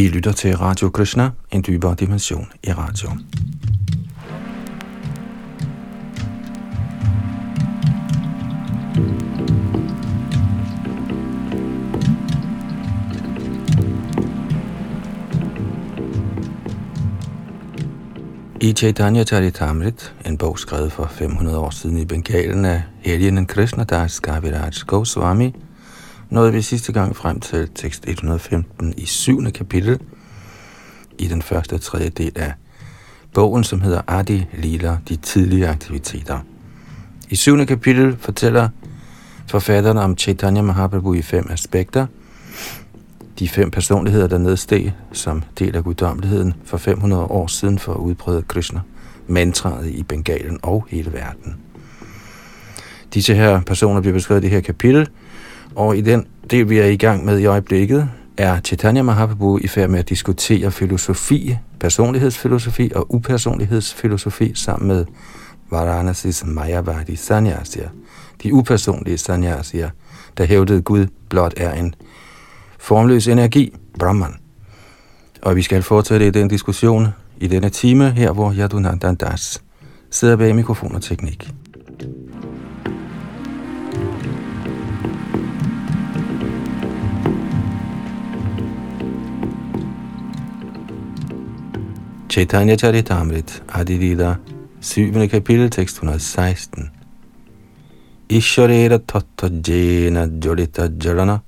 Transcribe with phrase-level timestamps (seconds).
[0.00, 3.10] I lytter til Radio Krishna, en dybere dimension i radio.
[18.60, 23.84] I Chaitanya Charitamrit, en bog skrevet for 500 år siden i Bengalen af helgenen Krishna
[23.84, 25.54] Das Kaviraj Goswami,
[26.30, 29.50] nåede vi sidste gang frem til tekst 115 i 7.
[29.50, 30.00] kapitel
[31.18, 32.52] i den første og tredje del af
[33.34, 36.38] bogen, som hedder Adi Lila, de tidlige aktiviteter.
[37.30, 37.66] I 7.
[37.66, 38.68] kapitel fortæller
[39.46, 42.06] forfatteren om Chaitanya Mahaprabhu i fem aspekter.
[43.38, 47.98] De fem personligheder, der nedsteg som del af guddommeligheden for 500 år siden for at
[47.98, 48.80] udbrede Krishna,
[49.26, 51.56] mantraet i Bengalen og hele verden.
[53.14, 55.08] Disse her personer bliver beskrevet i det her kapitel,
[55.74, 59.68] og i den del, vi er i gang med i øjeblikket, er Chaitanya Mahaprabhu i
[59.68, 65.04] færd med at diskutere filosofi, personlighedsfilosofi og upersonlighedsfilosofi sammen med
[65.70, 67.88] Varanasis Mayavadi Sanyasya,
[68.42, 69.90] de upersonlige sanyasier,
[70.38, 71.94] der hævdede Gud blot er en
[72.78, 74.34] formløs energi, Brahman.
[75.42, 77.08] Og vi skal fortsætte i den diskussion
[77.40, 79.62] i denne time her, hvor Yadunandan Das
[80.10, 81.50] sidder bag mikrofon og teknik.
[92.30, 94.38] Chaitanya Charitamrit, Adilila,
[94.80, 95.28] 7.
[95.28, 96.90] kapitel, tekst 116.
[98.28, 101.40] Ishwarera tatta jena jolita jalana,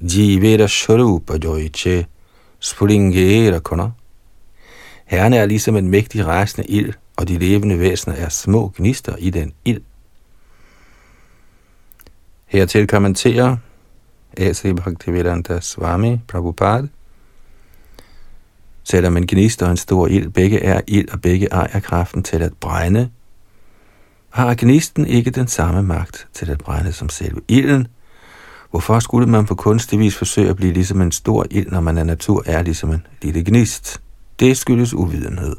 [0.00, 2.06] jivera sharupa joiche,
[2.58, 3.90] springera kona.
[5.04, 9.30] Herren er ligesom en mægtig rejsende ild, og de levende væsener er små gnister i
[9.30, 9.82] den ild.
[12.46, 13.56] Hertil kommenterer
[14.36, 14.74] A.C.
[14.76, 16.88] Bhaktivedanta Swami Prabhupada,
[18.88, 22.42] Selvom en gnist og en stor ild begge er ild, og begge ejer kraften til
[22.42, 23.10] at brænde,
[24.30, 27.86] har gnisten ikke den samme magt til at brænde som selve ilden.
[28.70, 31.98] Hvorfor skulle man på kunstig vis forsøge at blive ligesom en stor ild, når man
[31.98, 34.00] af natur er ligesom en lille gnist?
[34.40, 35.56] Det skyldes uvidenhed.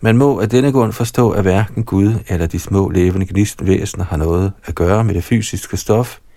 [0.00, 4.16] Man må af denne grund forstå, at hverken Gud eller de små levende gnistvæsener har
[4.16, 6.18] noget at gøre med det fysiske stof–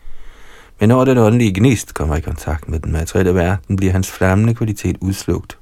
[0.79, 4.53] men når den åndelige gnist kommer i kontakt med den materielle verden, bliver hans flammende
[4.53, 5.57] kvalitet udslugt.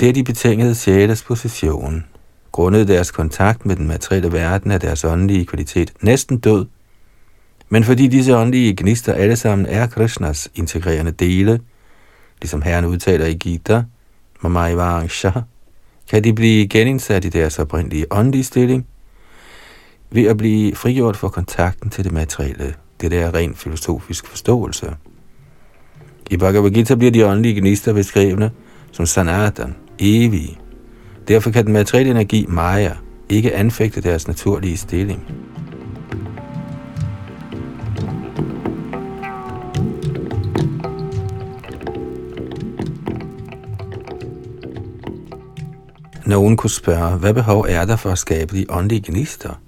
[0.00, 2.04] Det er de betingede sjæles position.
[2.52, 6.66] Grundet deres kontakt med den materielle verden er deres åndelige kvalitet næsten død.
[7.68, 11.60] Men fordi disse åndelige gnister alle sammen er Krishnas integrerende dele,
[12.40, 13.82] ligesom Herren udtaler i Gita,
[14.40, 15.30] Mamai Varangsha,
[16.10, 18.86] kan de blive genindsat i deres oprindelige åndelige stilling
[20.10, 24.96] ved at blive frigjort for kontakten til det materielle det der er ren filosofisk forståelse.
[26.30, 28.50] I Bhagavad Gita bliver de åndelige gnister beskrevne
[28.92, 30.58] som sanatan, evige.
[31.28, 32.92] Derfor kan den materielle energi, Maya,
[33.28, 35.22] ikke anfægte deres naturlige stilling.
[46.26, 49.60] Nogen kunne spørge, hvad behov er der for at skabe de åndelige gnister?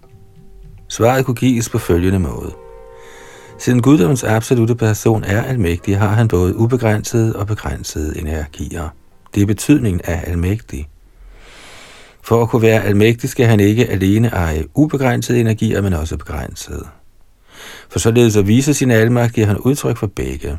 [0.88, 2.52] Svaret kunne gives på følgende måde–
[3.60, 8.88] Siden guddommens absolute person er almægtig, har han både ubegrænsede og begrænsede energier.
[9.34, 10.88] Det er betydningen af almægtig.
[12.22, 16.87] For at kunne være almægtig skal han ikke alene eje ubegrænsede energier, men også begrænsede.
[17.91, 20.59] For således at vise sin almagt giver han udtryk for begge.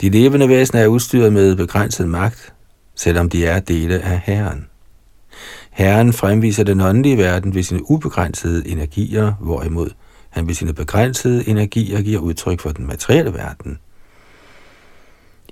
[0.00, 2.54] De levende væsener er udstyret med begrænset magt,
[2.94, 4.66] selvom de er dele af Herren.
[5.70, 9.90] Herren fremviser den åndelige verden ved sine ubegrænsede energier, hvorimod
[10.32, 13.78] han ved sine begrænsede energier giver udtryk for den materielle verden.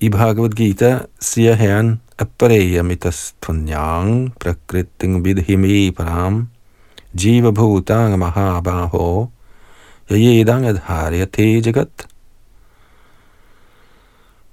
[0.00, 6.48] I Bhagavad Gita siger Herren, Apareya mitas punyang prakriting vidhimi param
[7.12, 9.28] jiva bhutang mahabaho
[10.10, 12.06] yayedang adharyate jagat.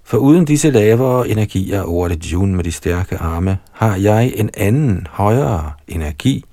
[0.03, 4.49] For uden disse lavere energier over det jun med de stærke arme, har jeg en
[4.57, 6.45] anden, højere energi,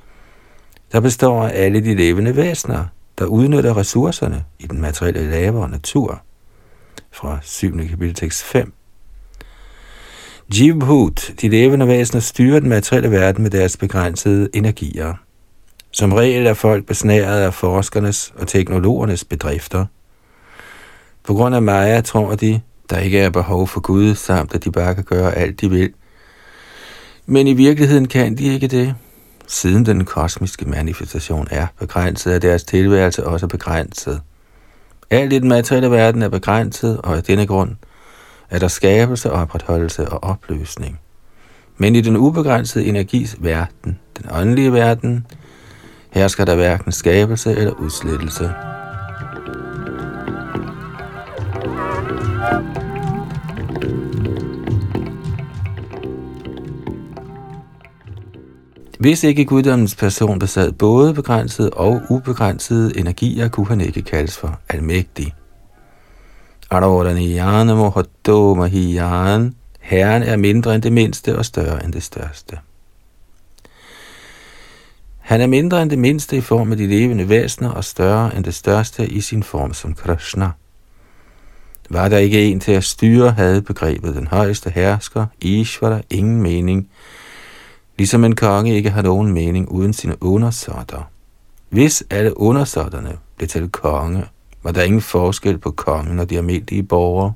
[0.93, 2.84] der består af alle de levende væsener,
[3.19, 6.22] der udnytter ressourcerne i den materielle lavere natur.
[7.12, 7.88] Fra 7.
[7.88, 8.72] kapitel tekst 5.
[10.55, 15.14] Jivbhut, de levende væsener, styrer den materielle verden med deres begrænsede energier.
[15.90, 19.87] Som regel er folk besnæret af forskernes og teknologernes bedrifter.
[21.25, 22.60] På grund af Maya tror de,
[22.90, 25.93] der ikke er behov for Gud, samt at de bare kan gøre alt de vil.
[27.26, 28.94] Men i virkeligheden kan de ikke det.
[29.46, 34.20] Siden den kosmiske manifestation er begrænset, er deres tilværelse også begrænset.
[35.11, 37.76] Alt i den materielle verden er begrænset, og af denne grund
[38.50, 41.00] er der skabelse, opretholdelse og opløsning.
[41.79, 45.26] Men i den ubegrænsede energis verden, den åndelige verden,
[46.11, 48.52] hersker der hverken skabelse eller udslettelse.
[58.99, 64.61] Hvis ikke guddommens person besad både begrænsede og ubegrænsede energier, kunne han ikke kaldes for
[64.69, 65.35] almægtig.
[66.70, 69.55] Aroraniyana mohatto mahiyan.
[69.81, 72.58] Herren er mindre end det mindste og større end det største.
[75.19, 78.44] Han er mindre end det mindste i form af de levende væsener og større end
[78.44, 80.50] det største i sin form som Krishna.
[81.91, 86.88] Var der ikke en til at styre, havde begrebet den højeste hersker, Ishvara, ingen mening,
[87.99, 91.11] ligesom en konge ikke har nogen mening uden sine undersåtter.
[91.69, 94.26] Hvis alle undersåtterne blev til konge,
[94.62, 97.32] var der ingen forskel på kongen og de almindelige borgere.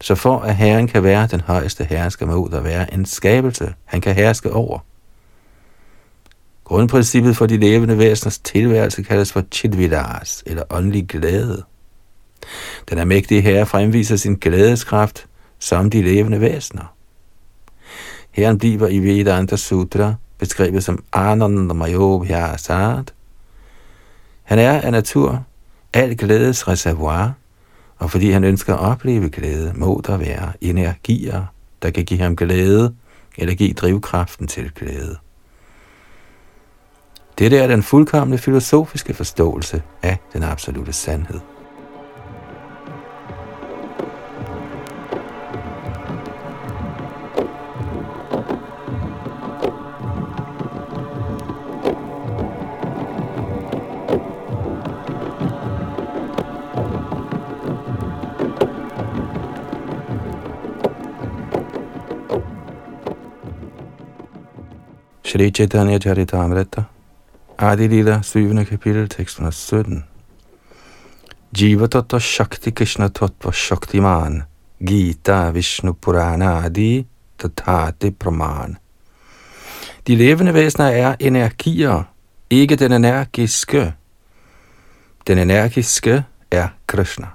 [0.00, 4.00] Så for at herren kan være den højeste hersker, må der være en skabelse, han
[4.00, 4.78] kan herske over.
[6.64, 11.62] Grundprincippet for de levende væseners tilværelse kaldes for chidvidas, eller åndelig glæde.
[12.90, 15.26] Den almægtige herre fremviser sin glædeskraft
[15.58, 16.93] som de levende væsener.
[18.34, 23.14] Herren bliver i Vedanta Sutra beskrevet som Ananda Mayobhyasat.
[24.42, 25.44] Han er af natur
[25.92, 27.32] al glædes reservoir,
[27.98, 31.44] og fordi han ønsker at opleve glæde, må der være energier,
[31.82, 32.94] der kan give ham glæde,
[33.38, 35.16] eller give drivkraften til glæde.
[37.38, 41.40] Dette er den fuldkommende filosofiske forståelse af den absolute sandhed.
[65.34, 66.84] Shri Chaitanya Charitamrita,
[67.58, 68.64] Adilila, 7.
[68.64, 70.04] kapitel, tekst 117.
[71.52, 74.44] Jiva Tattva Shakti Krishna Tattva Man,
[74.78, 77.04] Gita Vishnu Purana Adi
[77.36, 78.76] Tathati Praman.
[80.06, 82.02] De levende væsener er energier,
[82.50, 83.94] ikke den energiske.
[85.26, 87.26] Den energiske er Krishna.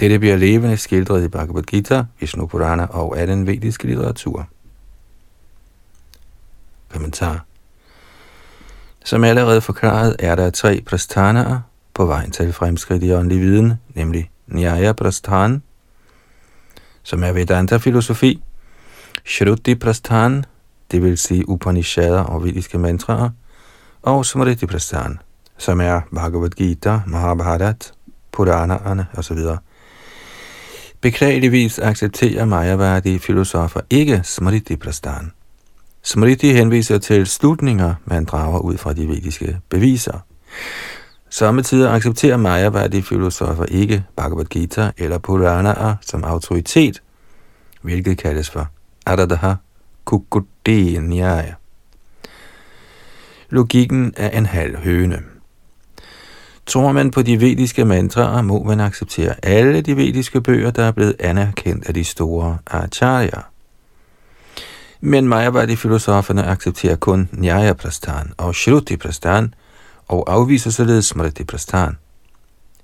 [0.00, 4.48] Dette bliver levende skildret i Bhagavad Gita, Vishnu Purana og anden vediske litteratur.
[6.92, 7.44] Kommentar.
[9.04, 11.60] Som allerede forklaret, er der tre prasthanaer
[11.94, 15.62] på vejen til fremskridt i åndelig viden, nemlig Nyaya Prasthan,
[17.02, 18.42] som er Vedanta-filosofi,
[19.24, 20.44] Shruti Prasthan,
[20.90, 23.30] det vil sige Upanishader og vediske mantraer,
[24.02, 25.18] og Smriti Prasthan,
[25.58, 27.92] som er Bhagavad Gita, Mahabharat,
[28.32, 29.38] Puranaerne osv.
[31.00, 35.32] Beklageligvis accepterer Majavadi filosofer ikke Smriti Prasthan.
[36.02, 40.18] Smriti henviser til slutninger, man drager ud fra de vediske beviser.
[41.30, 47.02] Samtidig accepterer Mayavadi filosofer ikke Bhagavad Gita eller Puranaer som autoritet,
[47.82, 48.68] hvilket kaldes for
[49.06, 49.54] Adadaha
[50.04, 51.54] Kukudenyaya.
[53.50, 55.22] Logikken er en halv høne.
[56.66, 60.92] Tror man på de vediske mantraer, må man acceptere alle de vediske bøger, der er
[60.92, 63.51] blevet anerkendt af de store acharya.
[65.04, 69.54] Men Mayavadi-filosoferne accepterer kun Nyaya Prastan og Shruti Prastan
[70.08, 71.96] og afviser således Smriti Prastan.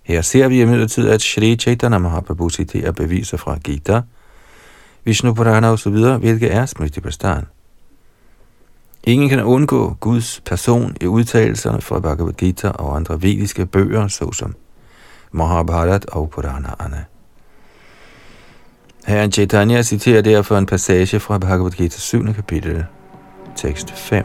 [0.03, 4.01] Her ser vi imidlertid, at Shri Chaitanya Mahaprabhu citerer beviser fra Gita,
[5.05, 7.47] Vishnu Purana osv., hvilket er Smriti Prastan.
[9.05, 14.55] Ingen kan undgå Guds person i udtalelserne fra Bhagavad Gita og andre vediske bøger, såsom
[15.33, 17.05] Mahabharat og Puranaerne.
[19.09, 22.35] Herren Chaitanya citerer derfor en passage fra Bhagavad Gita 7.
[22.35, 22.87] kapitel,
[23.57, 24.25] tekst 5.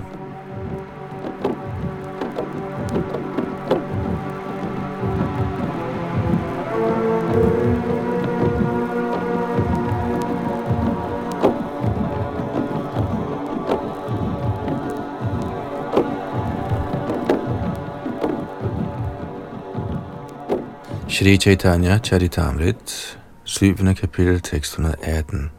[21.08, 23.96] Shri Chaitanya Charitamrit 7.
[23.96, 25.52] kapitel, tekst 118.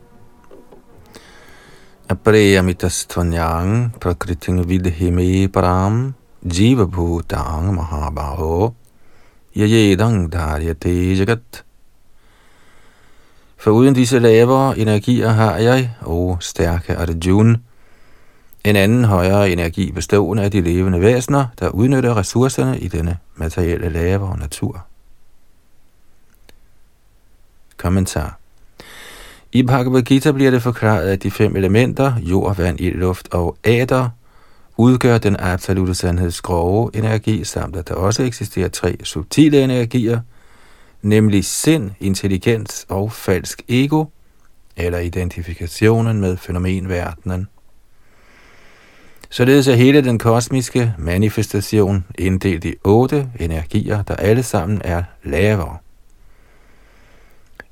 [2.09, 8.73] Apreyamitastvanyang prakriting vidhime param jiva bhutang mahabaho
[9.53, 11.65] yajedang dharyate jagat.
[13.57, 17.57] For uden disse lavere energier har jeg, o stærke Arjun,
[18.65, 23.89] en anden højere energi bestående af de levende væsener, der udnytter ressourcerne i denne materielle
[23.89, 24.87] lavere natur.
[27.85, 28.39] Kommentar.
[29.53, 33.57] I Bhagavad Gita bliver det forklaret, at de fem elementer, jord, vand, ild, luft og
[33.65, 34.09] æder,
[34.77, 40.21] udgør den absolute sandheds grove energi, samt at der også eksisterer tre subtile energier,
[41.03, 44.05] nemlig sind, intelligens og falsk ego,
[44.77, 47.49] eller identifikationen med fænomenverdenen.
[49.31, 55.79] Således er hele den kosmiske manifestation inddelt i otte energier, der alle sammen er lavere.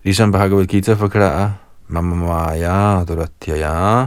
[0.03, 1.51] Ligesom Bhagavad Gita forklarer,
[1.89, 4.07] Mamamaya Duratyaya,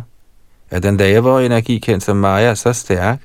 [0.72, 3.20] er den lavere energi kendt som Maya så stærk,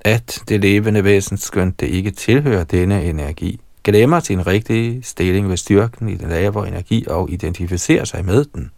[0.00, 5.56] at det levende væsen, skønt det ikke tilhører denne energi, glemmer sin rigtige stilling ved
[5.56, 8.70] styrken i den lavere energi og identificerer sig med den.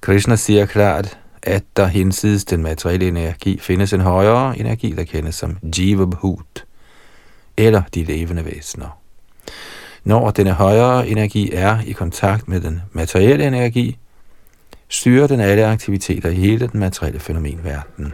[0.00, 5.34] Krishna siger klart, at der hinsides den materielle energi findes en højere energi, der kendes
[5.34, 6.66] som Jiva Bhut,
[7.56, 8.98] eller de levende væsener.
[10.04, 13.98] Når denne højere energi er i kontakt med den materielle energi,
[14.88, 18.12] styrer den alle aktiviteter i hele den materielle fænomenverden.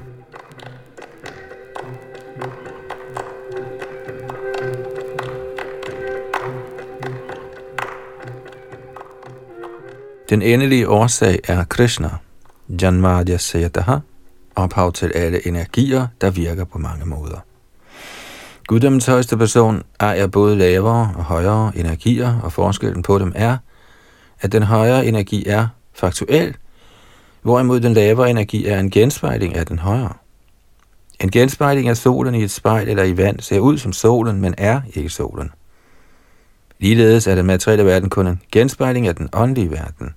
[10.29, 12.11] Den endelige årsag er Krishna,
[12.83, 13.99] Janmadya Sayataha,
[14.57, 17.39] ophav til alle energier, der virker på mange måder.
[18.67, 23.57] Guddommens højeste person ejer både lavere og højere energier, og forskellen på dem er,
[24.41, 26.57] at den højere energi er faktuel,
[27.43, 30.13] hvorimod den lavere energi er en genspejling af den højere.
[31.21, 34.55] En genspejling af solen i et spejl eller i vand ser ud som solen, men
[34.59, 35.51] er ikke solen.
[36.79, 40.15] Ligeledes er den materielle verden kun en genspejling af den åndelige verden.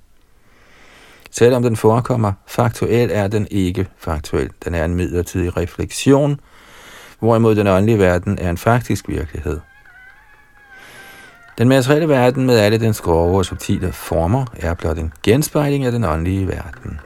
[1.31, 4.49] Selvom den forekommer faktuel, er den ikke faktuel.
[4.65, 6.39] Den er en midlertidig refleksion,
[7.19, 9.59] hvorimod den åndelige verden er en faktisk virkelighed.
[11.57, 15.91] Den materielle verden med alle dens grove og subtile former er blot en genspejling af
[15.91, 16.99] den åndelige verden.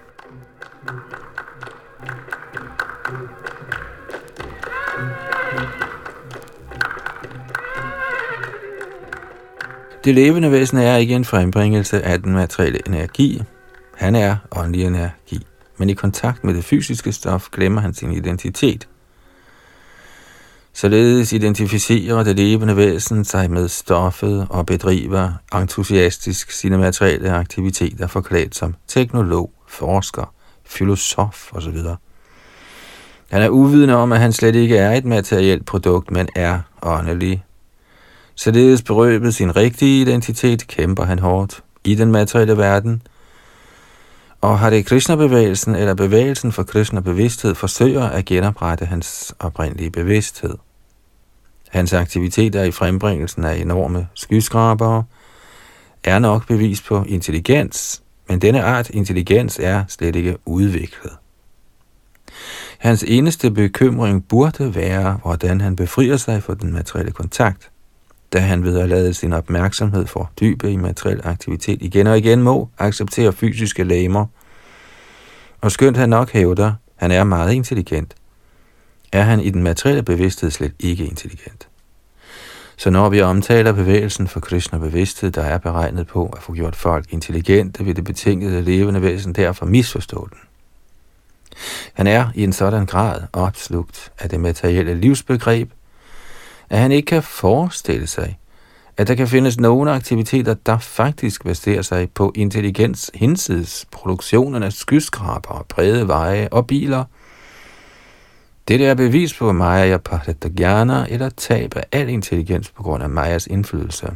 [10.04, 13.44] Det levende væsen er ikke en frembringelse af den materielle energi.
[13.96, 15.48] Han er åndelig energi.
[15.78, 18.88] Men i kontakt med det fysiske stof glemmer han sin identitet.
[20.76, 28.56] Således identificerer det levende væsen sig med stoffet og bedriver entusiastisk sine materielle aktiviteter forklædt
[28.56, 30.34] som teknolog, forsker,
[30.66, 31.78] filosof osv.
[33.30, 37.44] Han er uvidende om, at han slet ikke er et materielt produkt, men er åndelig.
[38.36, 43.02] Således berøbet sin rigtige identitet, kæmper han hårdt i den materielle verden,
[44.44, 50.56] og har det Krishna-bevægelsen eller bevægelsen for Krishna-bevidsthed forsøger at genoprette hans oprindelige bevidsthed.
[51.70, 55.04] Hans aktiviteter i frembringelsen af enorme skyskrabere
[56.04, 61.14] er nok bevis på intelligens, men denne art intelligens er slet ikke udviklet.
[62.78, 67.72] Hans eneste bekymring burde være, hvordan han befrier sig fra den materielle kontakt,
[68.34, 72.44] da han ved at lade sin opmærksomhed for dybe i materiel aktivitet igen og igen
[72.44, 74.26] må acceptere fysiske lamer.
[75.62, 78.16] Og skønt han nok hævder, han er meget intelligent,
[79.12, 81.68] er han i den materielle bevidsthed slet ikke intelligent.
[82.78, 86.76] Så når vi omtaler bevægelsen for Krishna bevidsthed, der er beregnet på at få gjort
[86.76, 90.38] folk intelligente, vil det betingede levende væsen derfor misforstå den.
[91.94, 95.72] Han er i en sådan grad opslugt af det materielle livsbegreb,
[96.70, 98.38] at han ikke kan forestille sig,
[98.98, 104.74] at der kan findes nogle aktiviteter, der faktisk baserer sig på intelligens hinsides produktionen af
[104.74, 107.04] skyskraber, brede veje og biler.
[108.68, 113.48] Det er bevis på Maya Paratagana eller tab af al intelligens på grund af Mayas
[113.48, 114.08] indflydelse.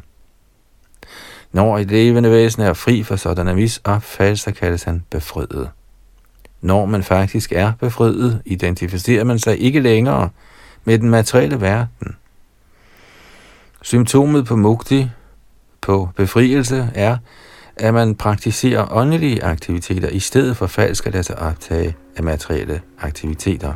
[1.51, 5.70] Når et levende væsen er fri for sådan en misopfattelse, kaldes han befriet.
[6.62, 10.30] Når man faktisk er befriet, identificerer man sig ikke længere
[10.84, 12.16] med den materielle verden.
[13.88, 15.10] Symptomet på mukti,
[15.82, 17.17] på befrielse, er,
[17.77, 22.82] at man praktiserer åndelige aktiviteter i stedet for falsk at lade sig optage af materielle
[23.00, 23.74] aktiviteter.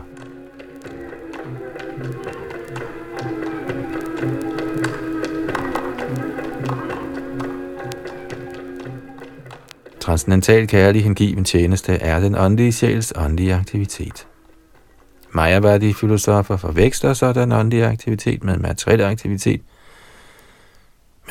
[9.99, 14.27] Transcendental kærlig hengiven tjeneste er den åndelige sjæls åndelige aktivitet.
[15.31, 19.61] Majavadi-filosofer forveksler sådan åndelig aktivitet med materiel aktivitet,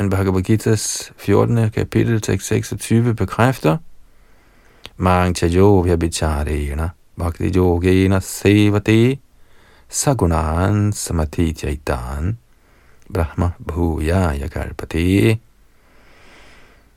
[0.00, 1.70] men Bhagavad Gita's 14.
[1.70, 3.76] kapitel, tekst 26 bekræfter,
[4.96, 6.88] Mang chayo vyabicharena
[7.18, 9.18] bhakti yogena sevate
[9.88, 12.38] sagunan samati jaitan
[13.12, 15.38] brahma bhuya yakalpate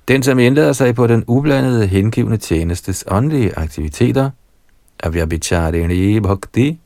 [0.07, 4.29] Den, som indlader sig på den ublandede hengivende tjenestes åndelige aktiviteter,
[5.03, 6.79] avyabhicharini bhakti,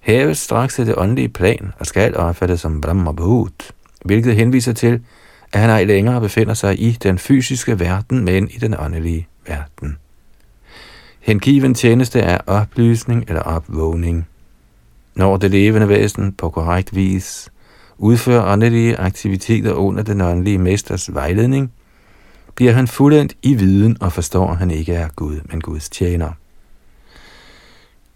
[0.00, 3.72] hæves straks til det åndelige plan og skal opfattes som Brahma Bhut,
[4.04, 5.00] hvilket henviser til,
[5.52, 9.96] at han ej længere befinder sig i den fysiske verden, men i den åndelige verden.
[11.20, 14.28] Hengiven tjeneste er oplysning eller opvågning.
[15.14, 17.48] Når det levende væsen på korrekt vis
[17.98, 21.72] udfører åndelige aktiviteter under den åndelige mesters vejledning,
[22.54, 26.30] bliver han fuldendt i viden og forstår, at han ikke er Gud, men Guds tjener.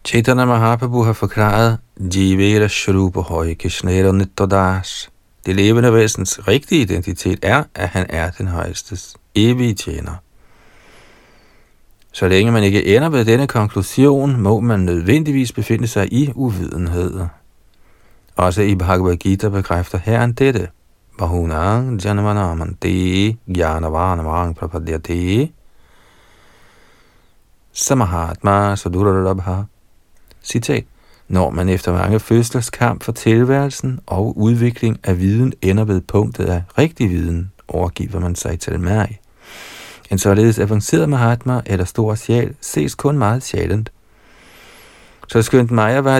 [0.04, 1.78] Chaitanya Mahaprabhu har forklaret,
[2.14, 5.10] Jivera Shrupa Hoy Kishnera Nittodas.
[5.46, 10.14] Det levende væsens rigtige identitet er, at han er den højestes evige tjener.
[12.12, 17.26] Så længe man ikke ender ved denne konklusion, må man nødvendigvis befinde sig i uvidenhed.
[18.36, 20.68] Også i Bhagavad Gita bekræfter Herren dette.
[21.18, 25.52] Bahunang janamanamanti gyanavanavang prapadyate
[27.72, 29.62] samahatma sadurarabha.
[30.42, 30.84] Citat.
[31.28, 36.44] Når man efter mange fødslers kamp for tilværelsen og udvikling af viden ender ved punktet
[36.44, 39.20] af rigtig viden, overgiver man sig til mig.
[40.10, 43.92] En således avanceret Mahatma eller stor sjæl ses kun meget sjældent.
[45.28, 45.70] Så skønt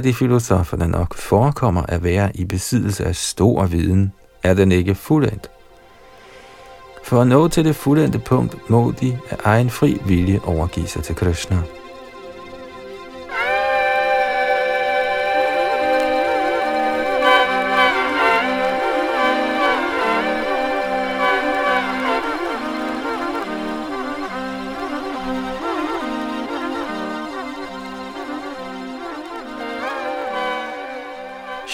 [0.05, 4.95] de filosofer, der nok forekommer at være i besiddelse af stor viden, er den ikke
[4.95, 5.51] fuldendt.
[7.05, 11.03] For at nå til det fuldendte punkt, må de af egen fri vilje overgive sig
[11.03, 11.63] til Krishna.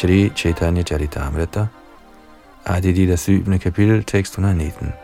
[0.00, 1.68] Shri Chaitanya Charitamrita,
[2.64, 3.58] Adidida 7.
[3.58, 4.94] kapitel, tekst 119.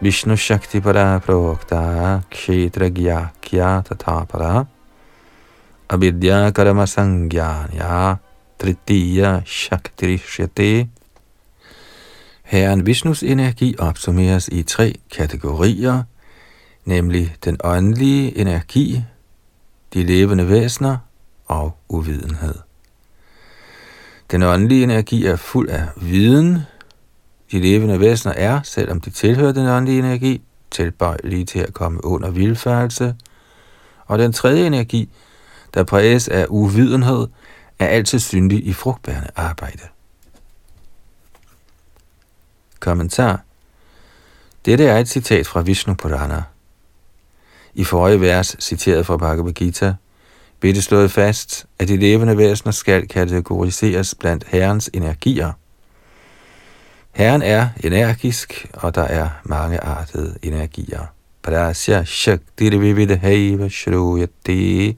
[0.00, 4.68] Vishnu Shakti Para Pravokta Kshetra Gyakya Tatapara
[5.90, 8.20] Abidya Karma Sangyanya
[8.56, 10.86] Tritiya Shaktirishyate
[12.44, 16.04] Herren Vishnus energi opsummeres i tre kategorier,
[16.84, 19.04] nemlig den åndelige energi,
[19.94, 20.98] de levende væsener
[21.46, 22.67] og uvidenhed.
[24.30, 26.58] Den åndelige energi er fuld af viden.
[27.52, 32.30] De levende væsener er, selvom de tilhører den åndelige energi, tilbøjelige til at komme under
[32.30, 33.14] vilfærelse.
[34.06, 35.10] Og den tredje energi,
[35.74, 37.26] der præges af uvidenhed,
[37.78, 39.82] er altid syndig i frugtbærende arbejde.
[42.80, 43.40] Kommentar
[44.64, 46.42] Dette er et citat fra Vishnu Purana.
[47.74, 49.94] I forrige vers, citeret fra Bhagavad Gita,
[50.60, 55.52] blev det slået fast, at de levende væsener skal kategoriseres blandt Herrens energier.
[57.12, 61.06] Herren er energisk, og der er mange artede energier.
[61.42, 64.96] Prasya Shakti Vividhaiva Shruyate.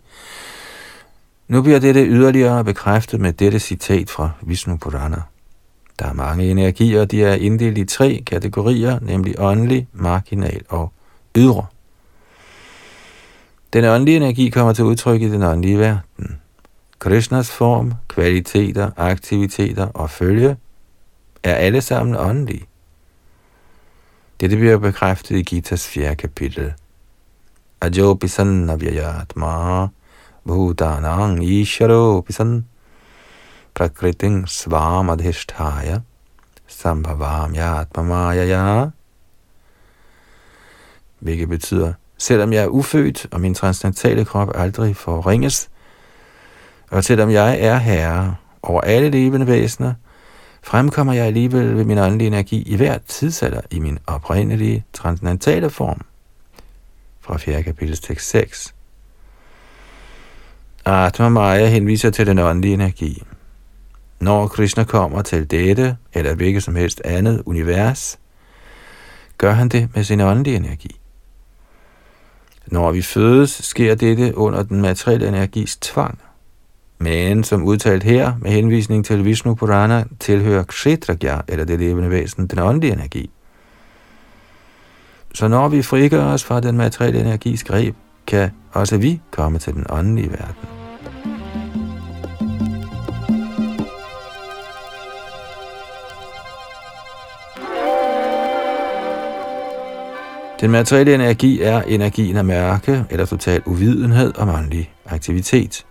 [1.49, 5.23] Nu bliver dette yderligere bekræftet med dette citat fra Vishnu Purana.
[5.99, 10.93] Der er mange energier, de er inddelt i tre kategorier, nemlig åndelig, marginal og
[11.37, 11.67] ydre.
[13.73, 16.41] Den åndelige energi kommer til udtryk i den åndelige verden.
[16.99, 20.57] Krishnas form, kvaliteter, aktiviteter og følge
[21.43, 22.67] er alle sammen åndelige.
[24.41, 26.17] Dette bliver bekræftet i Gitas 4.
[26.17, 26.73] kapitel.
[27.81, 29.87] Ajo pisan avyayatma
[30.45, 32.67] bhutanang isharo pisan
[33.75, 36.01] prakriting svamadhisthaya
[36.67, 38.91] sambhavam yatma mayaya
[41.19, 45.69] hvilket betyder, selvom jeg er ufødt, og min transcendentale krop aldrig forringes,
[46.91, 49.95] og selvom jeg er herre over alle levende væsener,
[50.63, 56.01] fremkommer jeg alligevel ved min åndelige energi i hver tidsalder i min oprindelige transcendentale form.
[57.21, 57.63] Fra 4.
[57.63, 58.75] kapitel tekst 6.
[60.85, 63.23] Atma Maya henviser til den åndelige energi.
[64.21, 68.19] Når Krishna kommer til dette, eller hvilket som helst andet univers,
[69.39, 71.00] gør han det med sin åndelige energi.
[72.71, 76.19] Når vi fødes, sker dette under den materielle energis tvang.
[76.99, 82.47] Men som udtalt her, med henvisning til Vishnu Purana, tilhører Kshetragya, eller det levende væsen,
[82.47, 83.31] den åndelige energi.
[85.35, 87.95] Så når vi frigør os fra den materielle energis greb,
[88.27, 90.80] kan også vi komme til den åndelige verden.
[100.61, 105.87] Den materielle energi er energien af mærke eller total uvidenhed om åndelig aktivitet.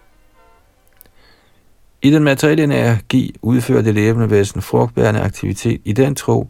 [2.01, 6.49] I den materielle energi udfører det levende væsen frugtbærende aktivitet i den tro,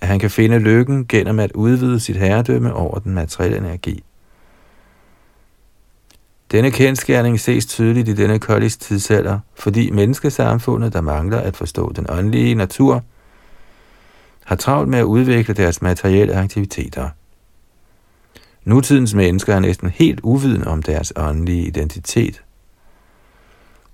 [0.00, 4.04] at han kan finde lykken gennem at udvide sit herredømme over den materielle energi.
[6.52, 12.06] Denne kendskærning ses tydeligt i denne koldes tidsalder, fordi menneskesamfundet, der mangler at forstå den
[12.08, 13.02] åndelige natur,
[14.46, 17.08] har travlt med at udvikle deres materielle aktiviteter.
[18.64, 22.42] Nutidens mennesker er næsten helt uvidende om deres åndelige identitet.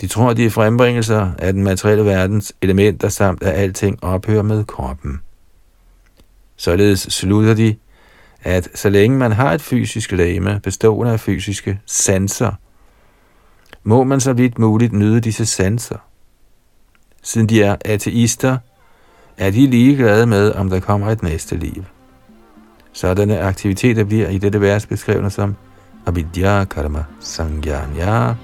[0.00, 4.42] De tror, at de er frembringelser af den materielle verdens elementer samt at alting ophører
[4.42, 5.20] med kroppen.
[6.56, 7.76] Således slutter de,
[8.42, 12.52] at så længe man har et fysisk læme bestående af fysiske sanser,
[13.82, 15.98] må man så vidt muligt nyde disse sanser.
[17.22, 18.58] Siden de er ateister,
[19.42, 21.84] er de ligeglade med, om der kommer et næste liv.
[22.92, 25.56] Sådanne aktiviteter bliver i dette vers beskrevne som
[26.06, 28.34] Abhidya Karma Sangyanya.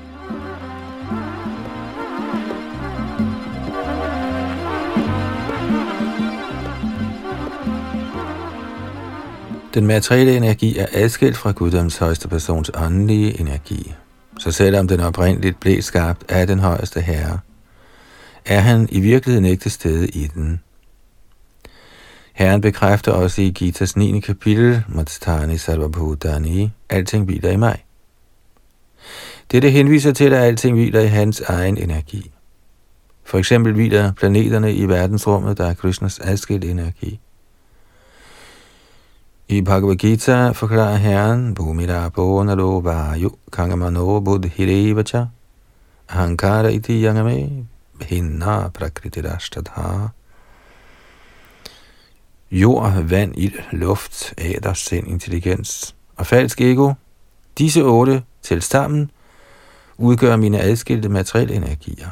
[9.74, 13.94] Den materielle energi er adskilt fra guddoms højeste persons åndelige energi.
[14.38, 17.38] Så selvom den oprindeligt blev skabt af den højeste herre,
[18.44, 20.60] er han i virkeligheden ikke til stede i den.
[22.38, 24.20] Herren bekræfter også i Gitas 9.
[24.20, 27.84] kapitel, Matstani Sarvabhutani, alting hviler i mig.
[29.52, 32.30] Dette henviser til, at alting hviler i hans egen energi.
[33.24, 37.20] For eksempel hviler planeterne i verdensrummet, der er Krishnas adskilt energi.
[39.48, 45.24] I Bhagavad Gita forklarer Herren, Bhumira Bonalo Vayu Kangamano Buddhirevacha
[46.08, 47.66] Ahankara iti yangame
[48.02, 50.08] Hinna Prakriti Rashtadha
[52.50, 56.92] Jord, vand, ild, luft, æder, sind, intelligens og falsk ego,
[57.58, 59.10] disse otte til sammen
[59.96, 62.08] udgør mine adskilte materielle energier.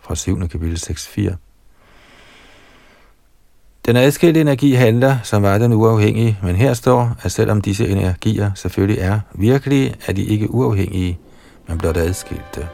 [0.00, 0.48] Fra 7.
[0.48, 1.34] kapitel 6.4
[3.86, 8.50] den adskilte energi handler, som var den uafhængige, men her står, at selvom disse energier
[8.54, 11.18] selvfølgelig er virkelige, er de ikke uafhængige,
[11.68, 12.68] men blot adskilte.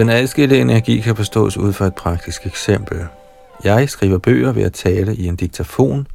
[0.00, 3.06] Den adskilte energi kan forstås ud fra et praktisk eksempel.
[3.64, 6.06] Jeg skriver bøger ved at tale i en diktafon,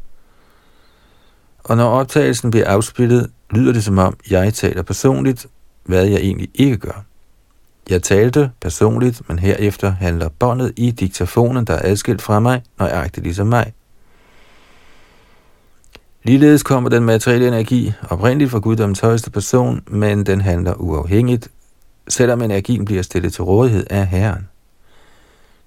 [1.63, 5.48] og når optagelsen bliver afspillet, lyder det som om, jeg taler personligt,
[5.84, 7.04] hvad jeg egentlig ikke gør.
[7.89, 13.24] Jeg talte personligt, men herefter handler båndet i diktafonen, der er adskilt fra mig, nøjagtigt
[13.24, 13.74] ligesom mig.
[16.24, 21.50] Ligeledes kommer den materielle energi oprindeligt fra guddommens højeste person, men den handler uafhængigt,
[22.08, 24.50] selvom energien bliver stillet til rådighed af Herren.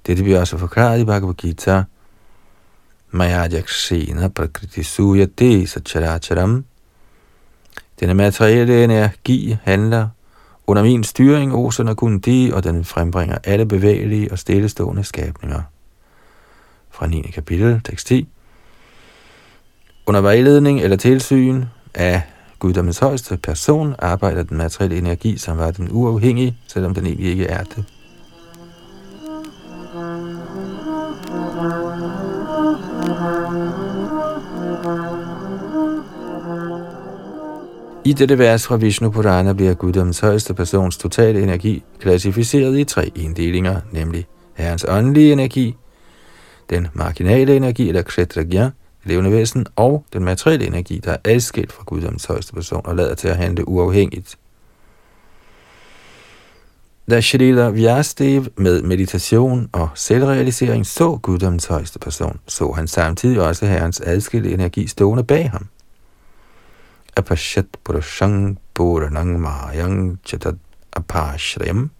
[0.07, 1.85] Dette bliver også forklaret i Bhagavad Gita.
[3.11, 3.48] Maya
[4.35, 6.64] prakriti suya suyate characharam.
[8.01, 10.09] denne materielle energi handler
[10.66, 15.62] under min styring, oserne kun de, og den frembringer alle bevægelige og stillestående skabninger.
[16.90, 17.22] Fra 9.
[17.22, 18.29] kapitel, tekst 10.
[20.07, 22.22] Under vejledning eller tilsyn af
[22.58, 27.46] guddommens højeste person arbejder den materielle energi, som var den uafhængige, selvom den egentlig ikke
[27.46, 27.84] er det.
[38.04, 43.10] I dette vers fra Vishnu Purana bliver guddommens højeste persons totale energi klassificeret i tre
[43.14, 45.76] inddelinger, nemlig herrens åndelige energi,
[46.70, 48.70] den marginale energi eller kshetragya,
[49.08, 53.14] levende væsen, og den materielle energi, der er adskilt fra guddommens højeste person og lader
[53.14, 54.38] til at handle uafhængigt.
[57.10, 63.66] Da Shrila Vyastev med meditation og selvrealisering så guddommens højeste person, så han samtidig også
[63.66, 65.68] herrens adskilte energi stående bag ham
[67.18, 70.56] apashat purushang puranang Mahayang Chatat
[70.92, 71.90] apashrayam.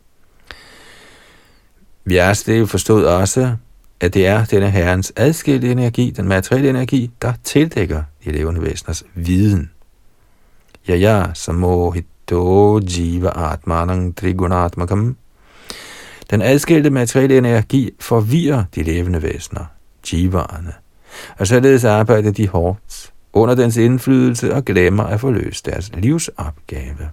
[2.05, 3.57] Vyastev forstod også,
[4.01, 9.05] at det er denne herrens adskilte energi, den materielle energi, der tildækker de levende væseners
[9.15, 9.71] viden.
[10.89, 15.17] Ja, ja, samohito jiva atmanang trigunatmakam.
[16.31, 19.65] Den adskilte materielle energi forvirrer de levende væsener,
[20.13, 20.73] jivaerne,
[21.39, 27.11] og således arbejder de hårdt under dens indflydelse og glemmer at forløse deres livsopgave.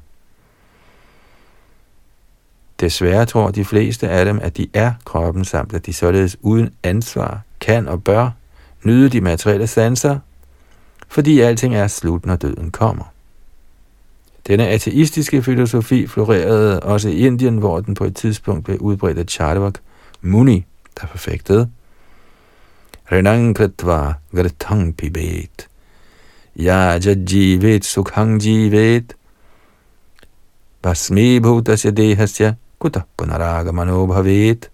[2.79, 6.69] Desværre tror de fleste af dem, at de er kroppen, samt at de således uden
[6.83, 8.29] ansvar kan og bør
[8.83, 10.19] nyde de materielle sanser,
[11.07, 13.03] fordi alting er slut, når døden kommer.
[14.47, 19.25] Denne ateistiske filosofi florerede også i Indien, hvor den på et tidspunkt blev udbredt af
[19.29, 19.73] Chadavak
[20.21, 20.65] Muni,
[21.01, 21.69] der forfægtede
[23.11, 25.67] Renang Kritva Gritang Pibet–
[26.55, 26.99] Ja
[27.31, 29.13] jivet sukhang jivet.
[30.81, 34.69] Basmi bhutasya dehasya kuta punaragamano bhavet.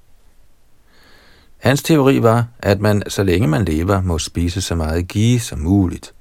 [1.57, 5.59] Hans teori var, at man, så længe man lever, må spise så meget ghee som
[5.59, 6.13] muligt.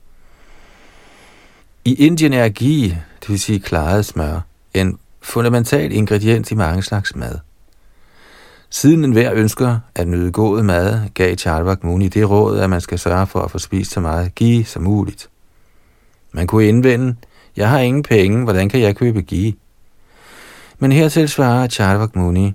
[1.84, 4.40] I Indien er ghee, det vil sige klaret smør,
[4.74, 7.38] en fundamental ingrediens i mange slags mad.
[8.70, 12.98] Siden enhver ønsker at nyde god mad, gav Charvak Muni det råd, at man skal
[12.98, 15.30] sørge for at få spist så meget ghee som muligt.
[16.32, 17.16] Man kunne indvende,
[17.56, 19.54] jeg har ingen penge, hvordan kan jeg købe ghee?
[20.82, 22.52] Men hertil svarer Charvak Muni,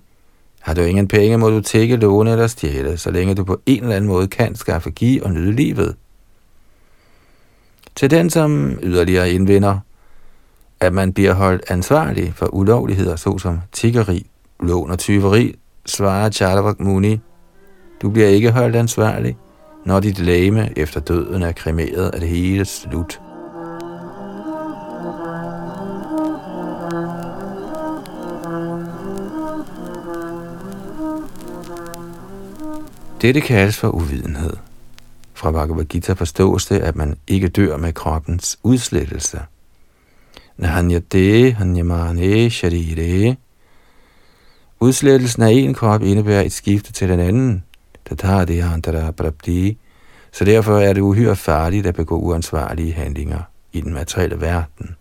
[0.59, 3.83] har du ingen penge, må du tække, låne eller stjæle, så længe du på en
[3.83, 5.95] eller anden måde kan skaffe give og nyde livet.
[7.95, 9.79] Til den, som yderligere indvinder,
[10.79, 14.27] at man bliver holdt ansvarlig for ulovligheder, såsom tiggeri,
[14.59, 17.19] lån og tyveri, svarer Charvak Muni,
[18.01, 19.37] du bliver ikke holdt ansvarlig,
[19.85, 23.19] når dit læme efter døden er kremeret, er det hele slut.
[33.21, 34.53] Dette kaldes for uvidenhed.
[35.33, 39.39] Fra Bhagavad Gita forstås det, at man ikke dør med kroppens udslettelse.
[40.57, 43.35] Nahanyate hanyamane sharire.
[44.79, 47.63] Udslettelsen af en krop indebærer et skifte til den anden.
[48.05, 49.77] Tata det antara prapti.
[50.31, 53.39] Så derfor er det uhyre farligt at begå uansvarlige handlinger
[53.73, 54.95] i den materielle verden.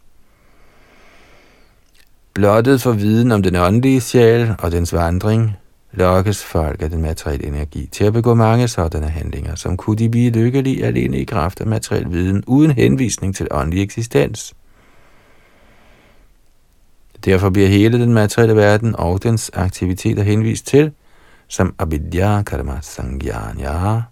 [2.35, 5.57] Blottet for viden om den åndelige sjæl og dens vandring
[5.97, 10.09] lokkes folk af den materielle energi til at begå mange sådanne handlinger, som kunne de
[10.09, 14.55] blive lykkelige alene i kraft af materiel viden, uden henvisning til åndelig eksistens.
[17.25, 20.93] Derfor bliver hele den materielle verden og dens aktiviteter henvist til
[21.49, 24.03] som abidya karma sangyanya.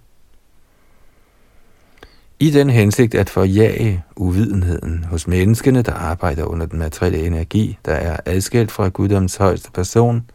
[2.41, 7.93] I den hensigt at forjage uvidenheden hos menneskene, der arbejder under den materielle energi, der
[7.93, 10.25] er adskilt fra guddoms højeste person–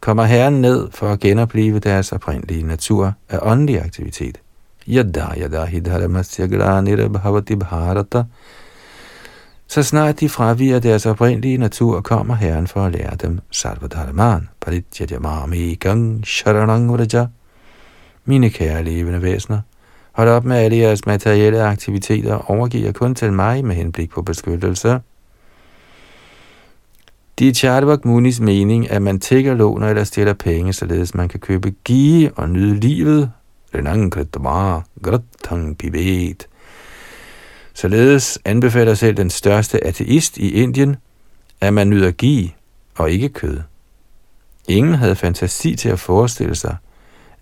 [0.00, 4.40] kommer Herren ned for at genopleve deres oprindelige natur af åndelig aktivitet.
[4.88, 6.46] Yada yada hidharamasya
[7.08, 8.24] bhavati bharata.
[9.66, 15.74] Så snart de fraviger deres oprindelige natur, kommer Herren for at lære dem sarvadharaman, parityadyamami
[15.74, 17.26] gang sharanang vraja.
[18.24, 19.60] Mine kære levende væsener,
[20.12, 24.10] hold op med alle jeres materielle aktiviteter og overgiv jer kun til mig med henblik
[24.10, 25.00] på beskyttelse.
[27.40, 31.40] Det er Charvak Munis mening, at man tækker låner eller stiller penge, således man kan
[31.40, 33.30] købe give og nyde livet.
[37.74, 40.96] Således anbefaler selv den største ateist i Indien,
[41.60, 42.48] at man nyder give
[42.94, 43.60] og ikke kød.
[44.68, 46.76] Ingen havde fantasi til at forestille sig,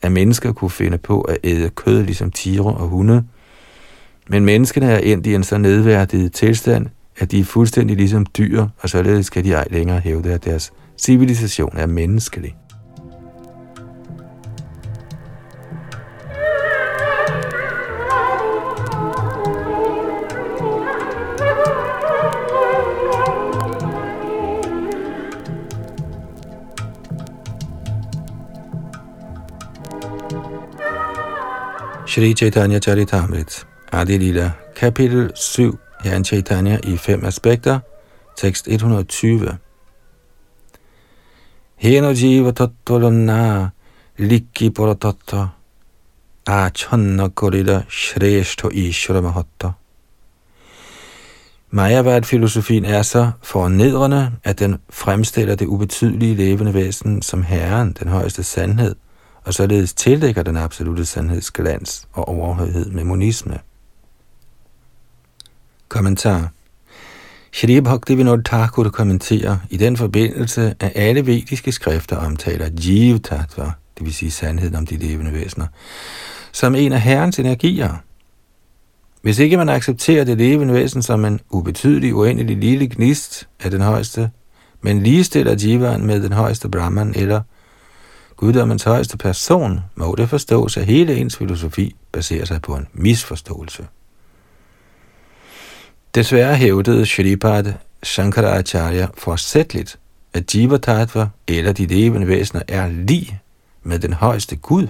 [0.03, 3.25] at mennesker kunne finde på at æde kød ligesom tiger og hunde,
[4.29, 6.87] men menneskene er endt i en så nedværdiget tilstand,
[7.19, 10.73] at de er fuldstændig ligesom dyr, og således kan de ej længere hævde, at deres
[10.99, 12.57] civilisation er menneskelig.
[32.07, 37.79] Shri Chaitanya Charitamrit, Adi Lila, kapitel 7, Herren Chaitanya i fem aspekter,
[38.37, 39.57] tekst 120.
[41.77, 43.71] Heno jiva tattvalana
[44.19, 45.49] likki poratatta
[46.47, 49.73] achanna korida shreshto ishvara mahatta.
[51.71, 58.43] Mayavad-filosofien er så fornedrende, at den fremstiller det ubetydelige levende væsen som Herren, den højeste
[58.43, 58.95] sandhed,
[59.45, 63.59] og således tildækker den absolute sandhedsglans og overhøjhed med monisme.
[65.89, 66.49] Kommentar
[67.53, 74.05] Shri Bhaktivinoda Thakur kommenterer i den forbindelse, at alle vediske skrifter omtaler Jiv Tattva, det
[74.07, 75.67] vil sige sandheden om de levende væsener,
[76.53, 77.95] som en af herrens energier.
[79.23, 83.81] Hvis ikke man accepterer det levende væsen som en ubetydelig, uendelig lille gnist af den
[83.81, 84.31] højeste,
[84.81, 87.43] men ligestiller Jivan med den højeste Brahman eller
[88.37, 93.87] guddommens højeste person, må det forstås, at hele ens filosofi baserer sig på en misforståelse.
[96.15, 99.99] Desværre hævdede Shripad Shankaracharya forsætligt,
[100.33, 100.79] at Jiva
[101.49, 103.41] eller de levende væsener er lige
[103.83, 104.87] med den højeste Gud.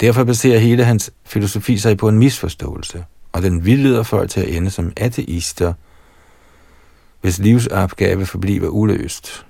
[0.00, 4.48] Derfor baserer hele hans filosofi sig på en misforståelse, og den vildleder folk til at
[4.48, 5.72] ende som ateister,
[7.20, 9.46] hvis livsopgave forbliver uløst.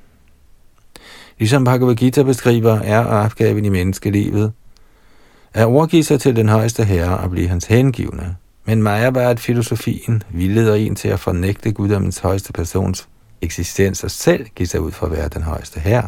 [1.38, 4.52] Ligesom Bhagavad Gita beskriver, er opgaven i menneskelivet
[5.52, 10.94] at overgive sig til den højeste herre og blive hans hengivne, men Mayabad-filosofien vildleder en
[10.96, 13.08] til at fornægte guddommens højeste persons
[13.40, 16.02] eksistens og selv give sig ud for at være den højeste her.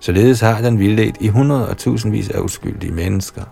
[0.00, 3.42] Således har den vildledt i hundrede og tusindvis af uskyldige mennesker.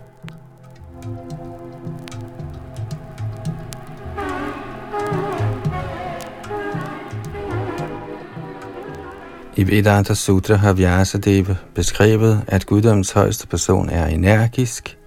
[9.56, 14.98] I Vedanta Sutra har Vyasadeva beskrevet, at guddommens højeste person er energisk,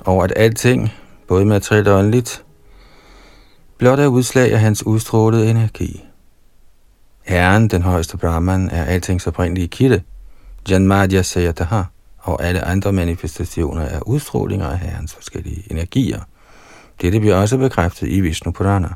[0.00, 0.90] og at alting,
[1.28, 2.44] både materielt og åndeligt,
[3.78, 6.04] blot er udslag af hans udstrålede energi.
[7.22, 10.02] Herren, den højeste Brahman, er altings oprindelige kilde,
[10.68, 11.82] Janmadya Sayataha,
[12.18, 16.20] og alle andre manifestationer er udstrålinger af Herrens forskellige energier.
[17.02, 18.88] Dette bliver også bekræftet i Vishnu Purana.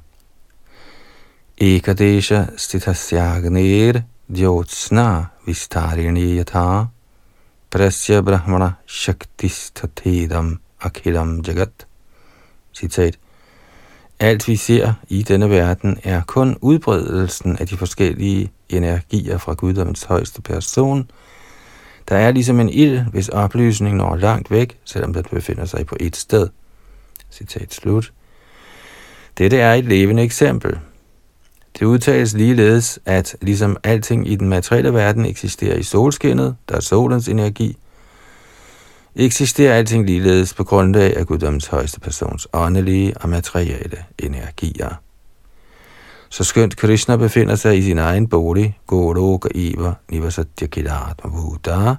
[1.58, 6.84] Ekadesha Stitasyagner Jyotsna Vistarini Yatha
[7.70, 11.87] Prasya Brahmana Shaktistatedam Akhilam Jagat.
[12.78, 13.18] Citat.
[14.20, 20.02] Alt vi ser i denne verden er kun udbredelsen af de forskellige energier fra guddommens
[20.02, 21.10] højeste person.
[22.08, 25.96] Der er ligesom en ild, hvis oplysning når langt væk, selvom den befinder sig på
[26.00, 26.48] et sted.
[27.30, 28.12] Citat slut.
[29.38, 30.78] Dette er et levende eksempel.
[31.78, 36.80] Det udtales ligeledes, at ligesom alting i den materielle verden eksisterer i solskinnet, der er
[36.80, 37.76] solens energi,
[39.24, 44.94] eksisterer alting ligeledes på grundlag af guddommens højeste persons åndelige og materielle energier.
[46.28, 51.94] Så skønt Krishna befinder sig i sin egen bolig, Goloka Iva Nivasatyakilat Buddha,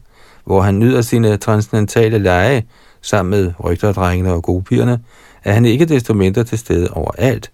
[0.46, 2.68] hvor han nyder sine transcendentale lege
[3.02, 5.00] sammen med rygterdrengene og gopierne,
[5.44, 7.52] er han ikke desto mindre til stede overalt,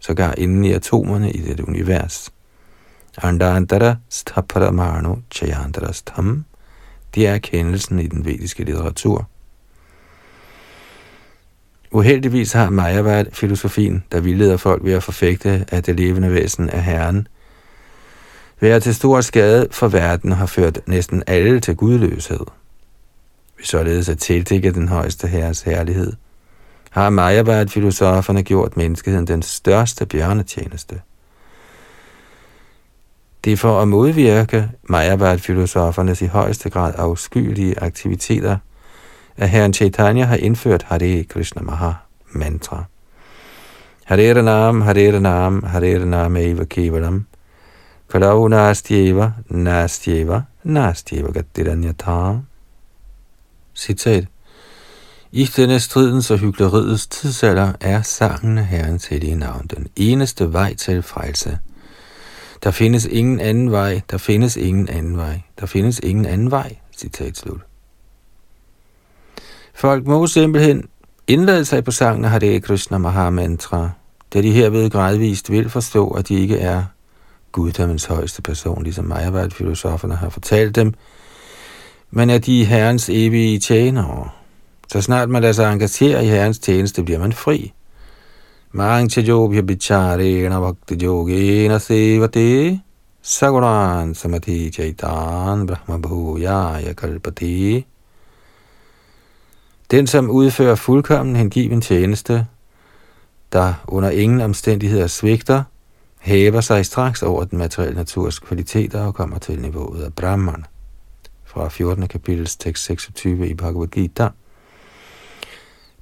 [0.00, 2.32] sågar inden i atomerne i dette univers.
[3.22, 6.44] Andantara Staparamano Chayandara Stam
[7.16, 9.28] det er erkendelsen i den vediske litteratur.
[11.90, 17.28] Uheldigvis har Majavad-filosofien, der vildleder folk ved at forfægte, at det levende væsen er Herren,
[18.60, 22.40] været til stor skade for verden og har ført næsten alle til gudløshed.
[23.58, 26.12] Vi således at tiltække den højeste herres herlighed,
[26.90, 31.00] har Majavad-filosoferne gjort menneskeheden den største bjørnetjeneste.
[33.46, 38.56] Det er for at modvirke Majabad-filosofernes i højeste grad afskyelige aktiviteter,
[39.36, 41.92] at herren Chaitanya har indført Hare Krishna Maha
[42.32, 42.84] mantra.
[44.04, 47.26] Hare Nam, Hare Nam, Hare Nam Eva Kevalam,
[48.08, 52.38] Kalau Nastyeva, Nastyeva, Nastyeva Gatiranyata.
[53.74, 54.24] Citat.
[55.32, 60.74] I denne stridens og hyggeleriets tidsalder er sangen af Herrens hellige navn den eneste vej
[60.74, 61.58] til frelse–
[62.64, 66.76] der findes ingen anden vej, der findes ingen anden vej, der findes ingen anden vej,
[66.98, 67.60] citat slut.
[69.74, 70.88] Folk må simpelthen
[71.26, 73.90] indlade sig på sangen af Hare Krishna Maha Mantra,
[74.34, 76.84] da de herved gradvist vil forstå, at de ikke er
[77.52, 80.94] guddommens højeste person, ligesom Majavad-filosoferne har fortalt dem,
[82.10, 84.28] men at de er herrens evige tjenere.
[84.92, 87.72] Så snart man lader sig engagere i herrens tjeneste, bliver man fri.
[88.76, 92.80] Mangchajobhya bicharena bhakti yogena sevate
[93.22, 95.96] sagunan samadhi chaitan brahma
[96.96, 97.86] kalpati.
[99.90, 102.46] Den, som udfører fuldkommen hengiven tjeneste,
[103.52, 105.62] der under ingen omstændigheder svigter,
[106.18, 110.64] hæver sig straks over den materielle naturs kvaliteter og kommer til niveauet af Brahman.
[111.44, 112.08] Fra 14.
[112.08, 114.28] kapitels tekst 26 i Bhagavad Gita.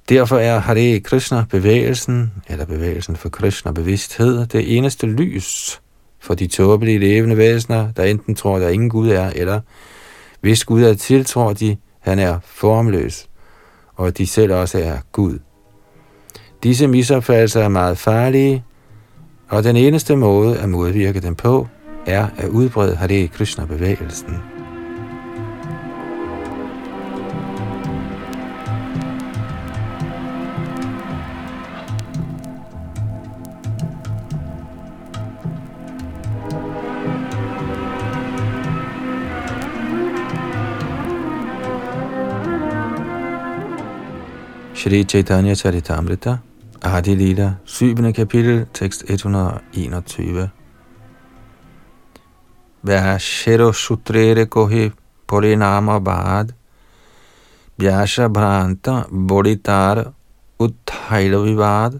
[0.09, 5.81] Derfor er Hare Krishna bevægelsen, eller bevægelsen for Krishna bevidsthed, det eneste lys
[6.19, 9.61] for de tåbelige levende væsener, der enten tror, der ingen Gud er, eller
[10.41, 13.27] hvis Gud er til, tror de, han er formløs,
[13.95, 15.39] og at de selv også er Gud.
[16.63, 18.63] Disse misopfattelser er meget farlige,
[19.49, 21.67] og den eneste måde at modvirke dem på,
[22.05, 24.54] er at udbrede Hare Krishna-bevægelsen.
[44.85, 46.43] Shri Chaitanya Charitamrita,
[46.83, 48.13] Adi Lila, 7.
[48.13, 50.51] kapitel, tekst 121.
[52.85, 54.91] Vyashero Sutrere Kohi
[55.27, 56.53] Porinama Bad,
[57.79, 60.13] Vyasha Bhranta Bodhitar
[60.59, 61.99] Uthaila Vivad.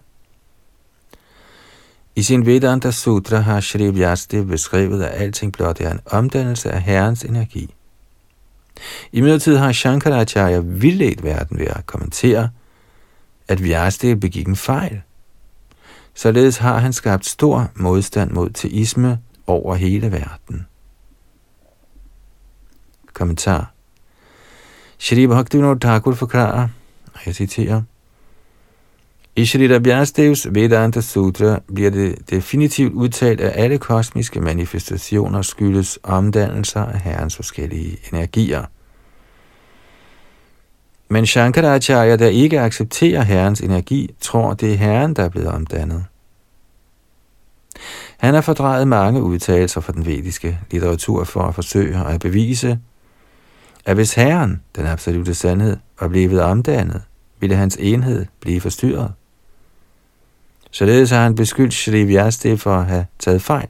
[2.16, 6.82] I sin Vedanta Sutra har Shri Vyasdev beskrevet, at alting blot er en omdannelse af
[6.82, 7.74] Herrens energi.
[9.12, 12.50] I midlertid har Shankaracharya vildledt verden ved at kommentere,
[13.48, 15.02] at Vyasdev begik en fejl.
[16.14, 20.66] Således har han skabt stor modstand mod teisme over hele verden.
[23.14, 23.72] Kommentar
[25.00, 26.68] Shri Bhaktivinoda Thakur forklarer,
[27.14, 27.82] og jeg citerer,
[29.36, 36.82] i Shri Rabhyasdevs Vedanta Sutra bliver det definitivt udtalt, at alle kosmiske manifestationer skyldes omdannelser
[36.82, 38.66] af Herrens forskellige energier.
[41.10, 46.06] Men Shankaracharya, der ikke accepterer Herrens energi, tror, det er Herren, der er blevet omdannet.
[48.18, 52.80] Han har fordrejet mange udtalelser fra den vediske litteratur for at forsøge at bevise,
[53.86, 57.02] at hvis Herren, den absolute sandhed, var blevet omdannet,
[57.40, 59.14] ville hans enhed blive forstyrret.
[60.72, 63.68] Således har han beskyldt Shri Vyaste for at have taget fejl.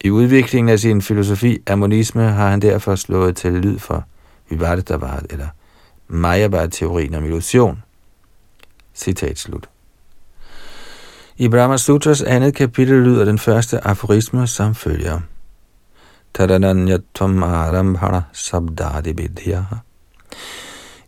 [0.00, 4.04] I udviklingen af sin filosofi af monisme har han derfor slået til lyd for
[4.48, 5.48] Vivadavad eller
[6.08, 7.82] Mayavad-teorien om illusion.
[8.94, 9.68] Citat slut.
[11.36, 15.20] I Brahma Sutras andet kapitel lyder den første aforisme som følger.
[16.34, 19.76] Tadananyatvam arambhana sabdadi vidyaha.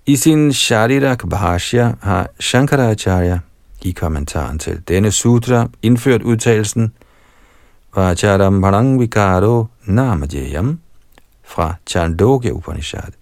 [0.07, 3.39] I sin Sharirak Bhashya har Shankaracharya
[3.83, 6.93] i kommentaren til denne sutra indført udtalelsen
[7.97, 10.79] Vacharam Bharang Vikaro Namajayam
[11.47, 13.13] fra Chandogya Upanishad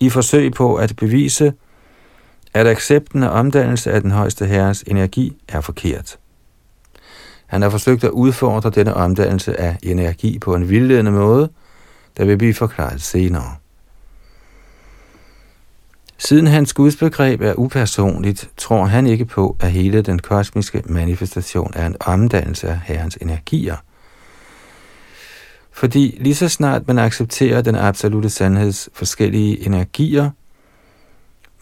[0.00, 1.52] i forsøg på at bevise,
[2.54, 6.18] at accepten og omdannelse af den højeste herres energi er forkert.
[7.46, 11.48] Han har forsøgt at udfordre denne omdannelse af energi på en vildledende måde,
[12.16, 13.54] der vil blive forklaret senere.
[16.18, 21.86] Siden hans gudsbegreb er upersonligt, tror han ikke på, at hele den kosmiske manifestation er
[21.86, 23.76] en omdannelse af Herrens energier.
[25.74, 30.30] Fordi lige så snart man accepterer den absolute sandheds forskellige energier,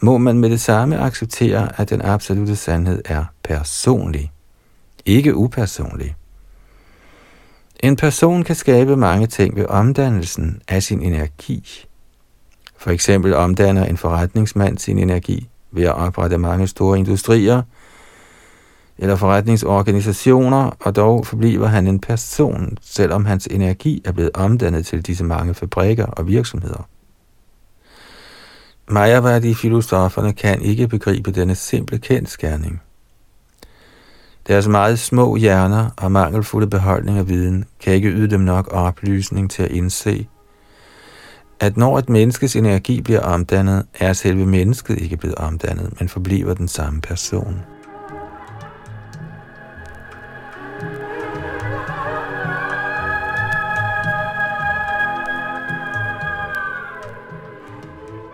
[0.00, 4.32] må man med det samme acceptere, at den absolute sandhed er personlig,
[5.04, 6.14] ikke upersonlig.
[7.80, 11.84] En person kan skabe mange ting ved omdannelsen af sin energi.
[12.76, 17.62] For eksempel omdanner en forretningsmand sin energi ved at oprette mange store industrier
[18.98, 25.06] eller forretningsorganisationer, og dog forbliver han en person, selvom hans energi er blevet omdannet til
[25.06, 26.88] disse mange fabrikker og virksomheder.
[28.88, 32.82] Mayavadi filosoferne kan ikke begribe denne simple kendskærning.
[34.46, 39.50] Deres meget små hjerner og mangelfulde beholdning af viden kan ikke yde dem nok oplysning
[39.50, 40.26] til at indse,
[41.60, 46.54] at når et menneskes energi bliver omdannet, er selve mennesket ikke blevet omdannet, men forbliver
[46.54, 47.62] den samme person.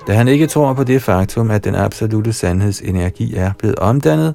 [0.09, 4.35] Da han ikke tror på det faktum, at den absolute sandheds energi er blevet omdannet,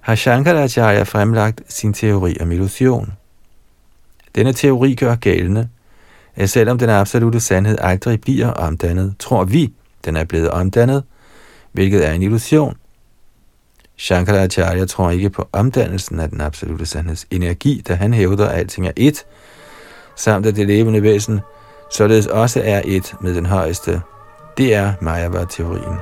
[0.00, 3.12] har Shankaracharya fremlagt sin teori om illusion.
[4.34, 5.68] Denne teori gør gældende,
[6.36, 9.72] at selvom den absolute sandhed aldrig bliver omdannet, tror vi,
[10.04, 11.04] den er blevet omdannet,
[11.72, 12.76] hvilket er en illusion.
[13.96, 18.86] Shankaracharya tror ikke på omdannelsen af den absolute sandheds energi, da han hævder, at alting
[18.86, 19.24] er ét,
[20.16, 21.40] samt at det levende væsen
[21.90, 24.00] således også er ét med den højeste.
[24.58, 25.98] Det er Mayavad-teorien.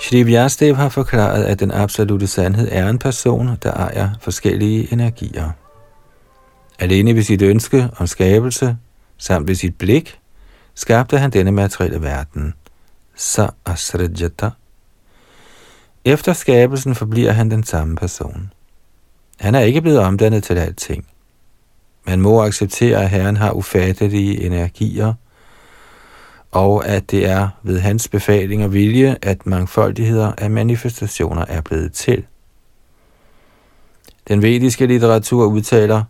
[0.00, 5.50] Shri Vyastev har forklaret, at den absolute sandhed er en person, der ejer forskellige energier.
[6.78, 8.76] Alene ved sit ønske om skabelse,
[9.18, 10.18] samt ved sit blik,
[10.74, 12.54] skabte han denne materielle verden.
[13.14, 14.50] Sa asrajata.
[16.04, 18.50] Efter skabelsen forbliver han den samme person.
[19.40, 21.06] Han er ikke blevet omdannet til alting.
[22.06, 25.14] Man må acceptere, at Herren har ufattelige energier–
[26.50, 31.92] og at det er ved hans befaling og vilje, at mangfoldigheder af manifestationer er blevet
[31.92, 32.26] til.
[34.28, 36.04] Den vediske litteratur udtaler,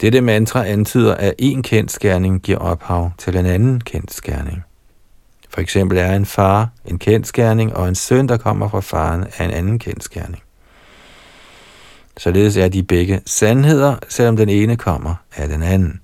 [0.00, 4.64] Dette mantra antyder, at en kendskærning giver ophav til en anden kendskærning.
[5.56, 9.44] For eksempel er en far en kendskærning, og en søn, der kommer fra faren, er
[9.44, 10.42] en anden kendskærning.
[12.16, 16.00] Således er de begge sandheder, selvom den ene kommer af den anden.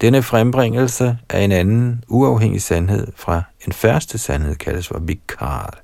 [0.00, 5.78] Denne frembringelse af en anden uafhængig sandhed fra en første sandhed kaldes for vikar,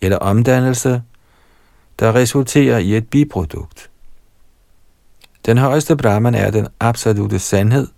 [0.00, 1.02] eller omdannelse,
[1.98, 3.90] der resulterer i et biprodukt.
[5.46, 7.88] Den højeste Brahman er den absolute sandhed,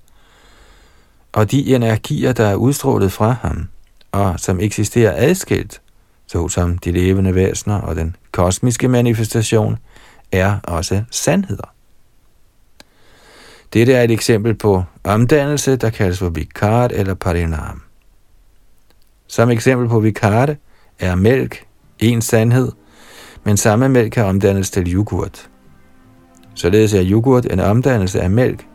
[1.36, 3.68] og de energier, der er udstrålet fra ham,
[4.12, 5.80] og som eksisterer adskilt,
[6.26, 9.78] såsom de levende væsener og den kosmiske manifestation,
[10.32, 11.72] er også sandheder.
[13.72, 17.82] Dette er et eksempel på omdannelse, der kaldes for vikart eller parinam.
[19.26, 20.56] Som eksempel på vikarte
[20.98, 21.64] er mælk
[21.98, 22.72] en sandhed,
[23.44, 25.50] men samme mælk kan omdannes til yoghurt.
[26.54, 28.66] Således er yoghurt en omdannelse af mælk,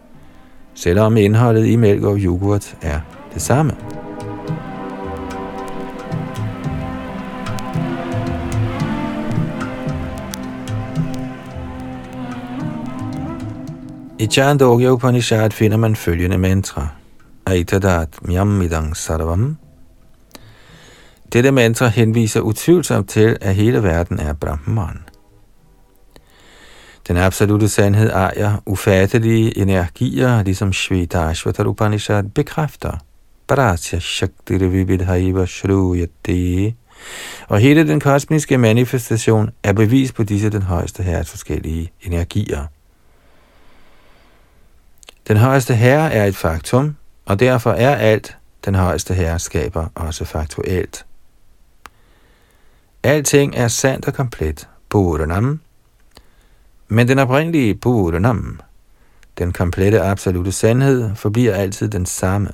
[0.76, 3.00] selvom indholdet i mælk og yoghurt er
[3.34, 3.76] det samme.
[14.22, 16.88] I Chandogya Upanishad finder man følgende mantra.
[17.46, 19.58] Aitadat myamidang sarvam.
[21.34, 25.11] Dette mantra henviser utvivlsomt til, at hele verden er Brahman.
[27.12, 32.98] Den absolute sandhed ejer ufattelige energier, ligesom Shvetashvatar Upanishad bekræfter.
[33.48, 36.74] Parasya Shakti Vividhaiva Shruyate.
[37.48, 42.66] Og hele den kosmiske manifestation er bevis på disse den højeste herres forskellige energier.
[45.28, 46.96] Den højeste herre er et faktum,
[47.26, 51.06] og derfor er alt, den højeste herre skaber, også faktuelt.
[53.04, 55.60] Alting er sandt og komplet, Puranam,
[56.92, 58.60] men den oprindelige Puranam,
[59.38, 62.50] den komplette absolute sandhed, forbliver altid den samme.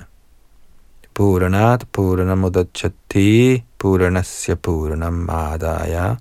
[1.14, 6.14] Puranat Puranamudachati Puranasya Puranamadaya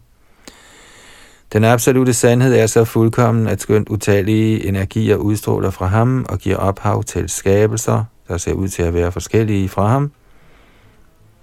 [1.53, 6.57] den absolute sandhed er så fuldkommen, at skønt utallige energier udstråler fra ham og giver
[6.57, 10.11] ophav til skabelser, der ser ud til at være forskellige fra ham,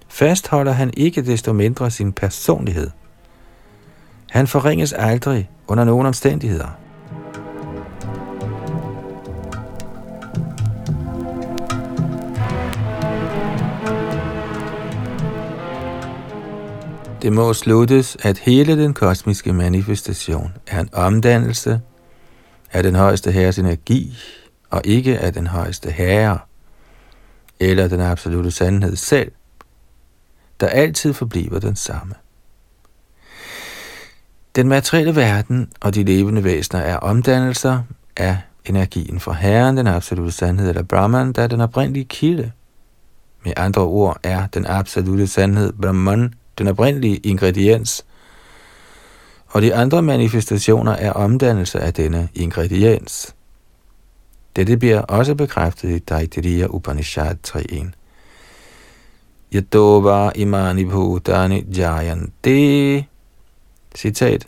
[0.07, 2.89] fastholder han ikke desto mindre sin personlighed.
[4.35, 6.79] Han forringes aldrig under nogen omstændigheder.
[17.21, 21.81] Det må sluttes, at hele den kosmiske manifestation er en omdannelse
[22.71, 24.17] af den højeste herres energi,
[24.69, 26.39] og ikke af den højeste herre,
[27.59, 29.31] eller den absolute sandhed selv,
[30.59, 32.15] der altid forbliver den samme.
[34.55, 37.81] Den materielle verden og de levende væsener er omdannelser
[38.17, 42.51] af energien fra Herren, den absolute sandhed eller Brahman, der er den oprindelige kilde.
[43.45, 48.05] Med andre ord er den absolute sandhed Brahman den oprindelige ingrediens,
[49.47, 53.35] og de andre manifestationer er omdannelser af denne ingrediens.
[54.55, 57.85] Dette bliver også bekræftet i Daitiriya Upanishad 3.1.
[59.53, 63.14] Yadova imani bhutani jayante.
[63.95, 64.47] Citat.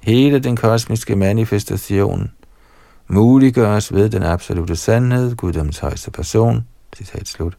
[0.00, 2.30] Hele den kosmiske manifestation
[3.08, 6.66] muliggøres ved den absolute sandhed, Guddoms højeste person.
[6.96, 7.56] Citat slut.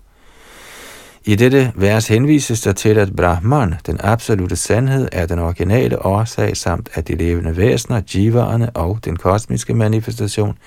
[1.28, 6.58] I dette vers henvises der til, at Brahman, den absolute sandhed, er den originale årsag,
[6.58, 10.58] samt at de levende væsener, jivaerne og den kosmiske manifestation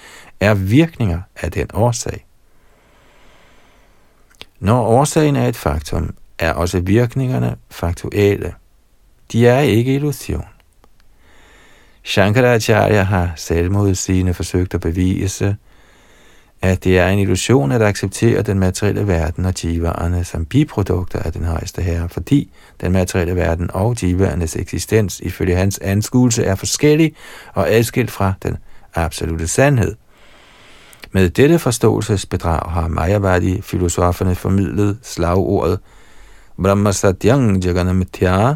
[0.40, 2.26] er virkninger af den årsag.
[4.60, 8.54] Når årsagen er et faktum, er også virkningerne faktuelle.
[9.32, 10.44] De er ikke illusion.
[12.04, 15.56] Shankaracharya har selvmodsigende forsøgt at bevise,
[16.62, 21.32] at det er en illusion at acceptere den materielle verden og jivaerne som biprodukter af
[21.32, 22.50] den højeste herre, fordi
[22.80, 27.14] den materielle verden og jivaernes eksistens ifølge hans anskuelse er forskellig
[27.54, 28.56] og adskilt fra den
[28.94, 29.94] absolute sandhed.
[31.12, 35.80] Med dette forståelsesbedrag har Mayavadi filosoferne formidlet slagordet
[36.62, 38.54] Brahma Satyang Jaganamitya,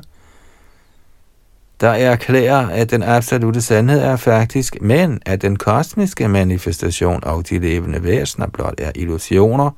[1.81, 7.59] der erklærer, at den absolute sandhed er faktisk, men at den kosmiske manifestation og de
[7.59, 9.70] levende væsener blot er illusioner,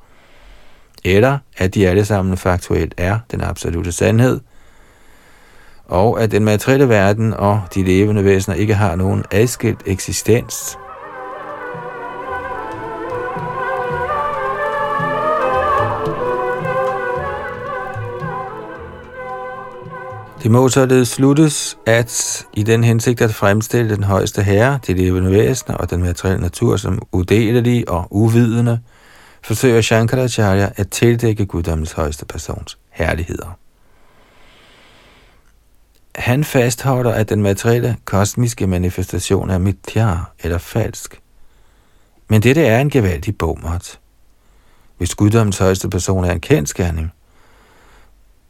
[1.03, 4.39] eller at de alle sammen faktuelt er den absolute sandhed,
[5.85, 10.77] og at den materielle verden og de levende væsener ikke har nogen adskilt eksistens.
[20.45, 25.31] Det må således sluttes, at i den hensigt at fremstille den højeste herre, de levende
[25.31, 28.79] væsener og den materielle natur som udelelige og uvidende,
[29.43, 33.57] forsøger Shankaracharya at tildække guddommens højeste persons herligheder.
[36.15, 41.21] Han fastholder, at den materielle kosmiske manifestation er mithya eller falsk.
[42.27, 43.99] Men dette er en gevaldig bomert.
[44.97, 47.11] Hvis guddommens højeste person er en kendskærning,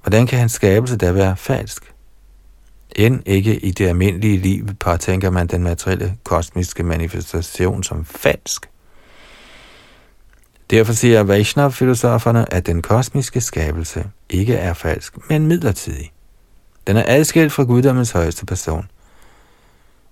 [0.05, 1.93] Hvordan kan hans skabelse da være falsk?
[2.95, 8.69] End ikke i det almindelige liv påtænker man den materielle kosmiske manifestation som falsk.
[10.69, 16.11] Derfor siger Vaishnav-filosoferne, at den kosmiske skabelse ikke er falsk, men midlertidig.
[16.87, 18.85] Den er adskilt fra guddommens højeste person.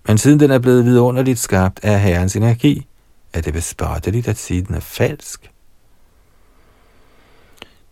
[0.08, 2.88] Men siden den er blevet vidunderligt skabt af Herrens energi,
[3.34, 5.53] er det bespotteligt at sige, at den er falsk.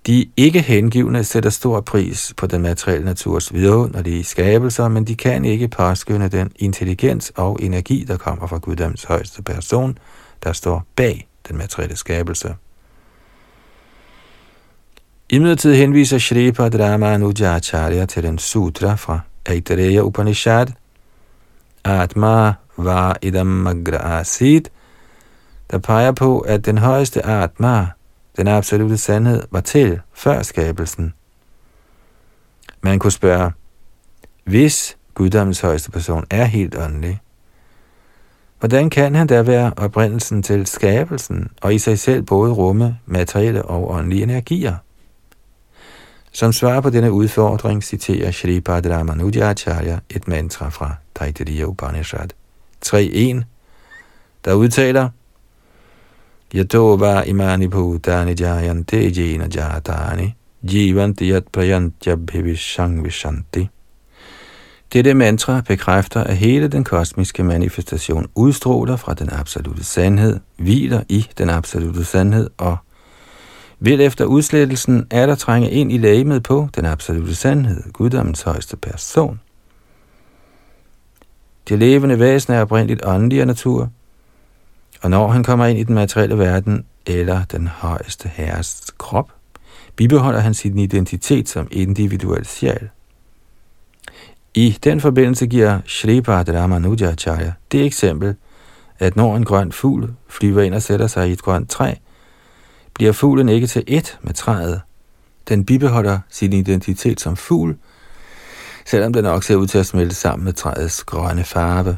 [0.08, 5.46] De ikke hengivne sætter stor pris på den materielle naturs vidunderlige skabelser, men de kan
[5.46, 9.98] ikke påskynde den intelligens og energi, der kommer fra Guddoms højeste person,
[10.44, 12.56] der står bag den materielle skabelse.
[15.30, 16.76] I midlertid henviser Shripad
[17.42, 20.68] Acharya til den sutra fra Aitareya Upanishad,
[21.84, 24.62] Atma var idam magra asid,
[25.72, 27.88] der peger på, at den højeste Atma,
[28.38, 31.14] den absolute sandhed, var til før skabelsen.
[32.82, 33.52] Man kunne spørge,
[34.44, 37.22] hvis guddommens højeste person er helt åndelig,
[38.60, 43.64] hvordan kan han da være oprindelsen til skabelsen, og i sig selv både rumme materielle
[43.66, 44.76] og åndelige energier?
[46.32, 52.30] Som svar på denne udfordring citerer Shripad Ramanujacharya et mantra fra Taittiriya Upanishad
[52.86, 53.44] 3.1,
[54.46, 55.10] der udtaler,
[56.54, 63.70] Yato va imani bhutani jayante jena jatani jivanti yat prayantya bhivishang vishanti.
[64.94, 71.28] Dette mantra bekræfter, at hele den kosmiske manifestation udstråler fra den absolute sandhed, hviler i
[71.38, 72.78] den absolute sandhed og
[73.80, 78.78] vil efter udslettelsen er der trænge ind i lægemet på den absolute sandhed, guddommens højeste
[78.78, 79.40] person.
[81.70, 83.90] Det levende væsen er oprindeligt åndelig af natur,
[85.02, 89.32] og når han kommer ind i den materielle verden eller den højeste herres krop,
[89.96, 92.90] bibeholder han sin identitet som individuel sjæl.
[94.54, 98.36] I den forbindelse giver Shripad Ramanujacharya det eksempel,
[99.00, 101.94] at når en grøn fugl flyver ind og sætter sig i et grønt træ,
[102.94, 104.82] bliver fuglen ikke til ét med træet.
[105.50, 107.78] Den bibeholder sin identitet som fugl,
[108.86, 111.98] selvom den også ser ud til at smelte sammen med træets grønne farve.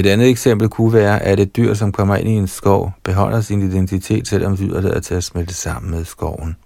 [0.00, 3.40] Et andet eksempel kunne være, at et dyr, som kommer ind i en skov, beholder
[3.40, 6.56] sin identitet, selvom dyret er til at smelte sammen med skoven.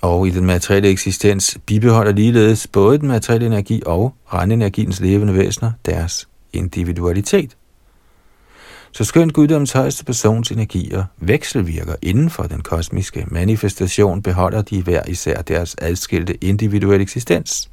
[0.00, 5.72] Og i den materielle eksistens bibeholder ligeledes både den materielle energi og rendenergiens levende væsener
[5.86, 7.56] deres individualitet.
[8.92, 15.02] Så skønt guddoms højeste persons energier vekselvirker inden for den kosmiske manifestation, beholder de hver
[15.08, 17.69] især deres adskilte individuelle eksistens.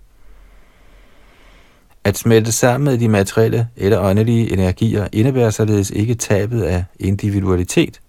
[2.08, 8.02] At smelte sammen med de materielle eller åndelige energier indebærer således ikke tabet af individualitet.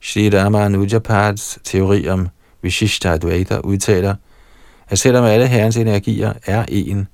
[0.00, 2.28] Shri Ramanujapads teori om
[2.62, 4.14] Vishishta Advaita udtaler,
[4.88, 7.08] at selvom alle herrens energier er en,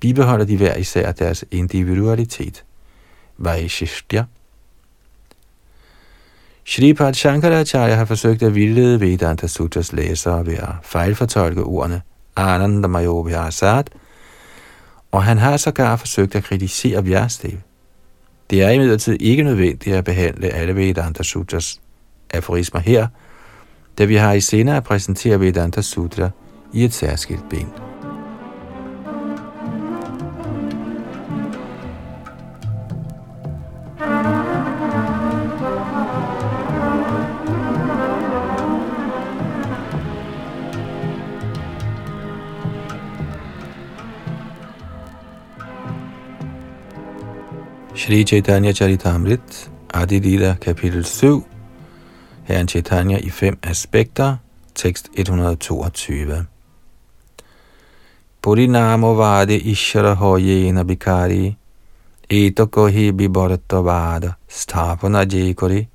[0.00, 2.64] bibeholder de hver især deres individualitet.
[3.38, 4.24] Vaishishtya.
[6.64, 12.02] Shripad Shankaracharya har forsøgt at vildlede Vedanta Sutras læsere ved at fejlfortolke ordene
[12.36, 13.90] Anandamayo Vyasat,
[15.12, 17.58] og han har sågar forsøgt at kritisere Vyastev.
[18.50, 21.80] Det er imidlertid ikke nødvendigt at behandle alle Vedanta Sutras
[22.34, 23.06] aforismer her,
[23.98, 26.30] da vi har i senere at præsentere Vedanta Sutra
[26.72, 27.68] i et særskilt ben.
[48.06, 51.44] Shri Chaitanya Charitamrit, Adi Lila, kapitel 7,
[52.44, 54.36] Herren Chaitanya i fem aspekter,
[54.74, 56.46] tekst 122.
[58.42, 61.56] Purinamo vade ishara hoyena bikari,
[62.30, 63.10] eto kohi
[63.70, 65.88] vada, stapana jekori.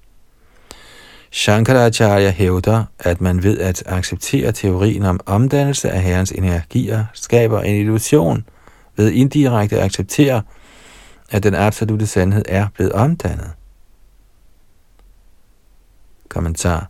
[1.32, 7.76] Shankaracharya hævder, at man ved at acceptere teorien om omdannelse af herrens energier, skaber en
[7.76, 8.45] illusion
[8.97, 10.41] ved indirekte at acceptere,
[11.32, 13.52] at den absolute sandhed er blevet omdannet.
[16.30, 16.88] Kommentar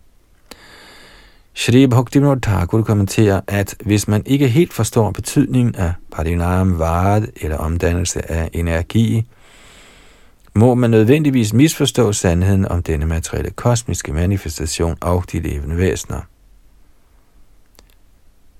[1.54, 7.56] Shri Bhaktivinoda Thakur kommenterer, at hvis man ikke helt forstår betydningen af parinam vard eller
[7.56, 9.26] omdannelse af energi,
[10.54, 16.20] må man nødvendigvis misforstå sandheden om denne materielle kosmiske manifestation og de levende væsener.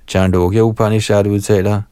[0.08, 1.82] Chandogya Upanishad udtaler,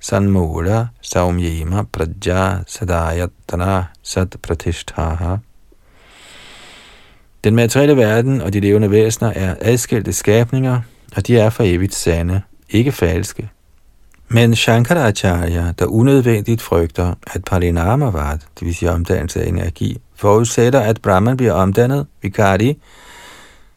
[0.00, 5.36] Sanmula Saumyema Praja Sadayatana Sat Pratishtaha.
[7.44, 10.80] Den materielle verden og de levende væsener er adskilte skabninger,
[11.16, 13.50] og de er for evigt sande, ikke falske.
[14.28, 21.02] Men Shankaracharya, der unødvendigt frygter, at Parinamavad, det vil sige omdannelse af energi, forudsætter, at
[21.02, 22.78] Brahman bliver omdannet, Vikari,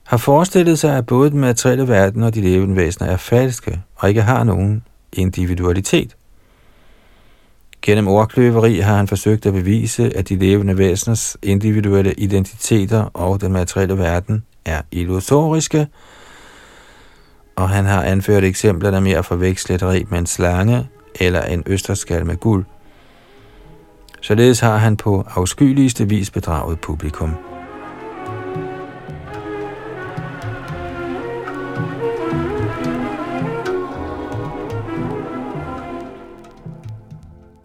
[0.03, 4.09] har forestillet sig, at både den materielle verden og de levende væsener er falske og
[4.09, 6.15] ikke har nogen individualitet.
[7.81, 13.51] Gennem ordkløveri har han forsøgt at bevise, at de levende væseners individuelle identiteter og den
[13.51, 15.87] materielle verden er illusoriske,
[17.55, 20.87] og han har anført eksempler, der mere at forveksle et reb med en slange
[21.19, 22.65] eller en østerskal med guld.
[24.21, 27.50] Således har han på afskyeligste vis bedraget publikum.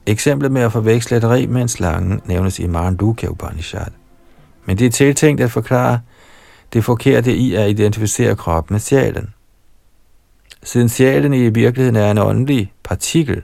[0.06, 3.90] Eksemplet med at forveksle et rig med en slange nævnes i Marandukya Upanishad.
[4.64, 6.00] Men det er tiltænkt at forklare
[6.72, 9.34] det forkerte i at identificere kroppen med sjælen.
[10.62, 13.42] Siden sjælen i virkeligheden er en åndelig partikel,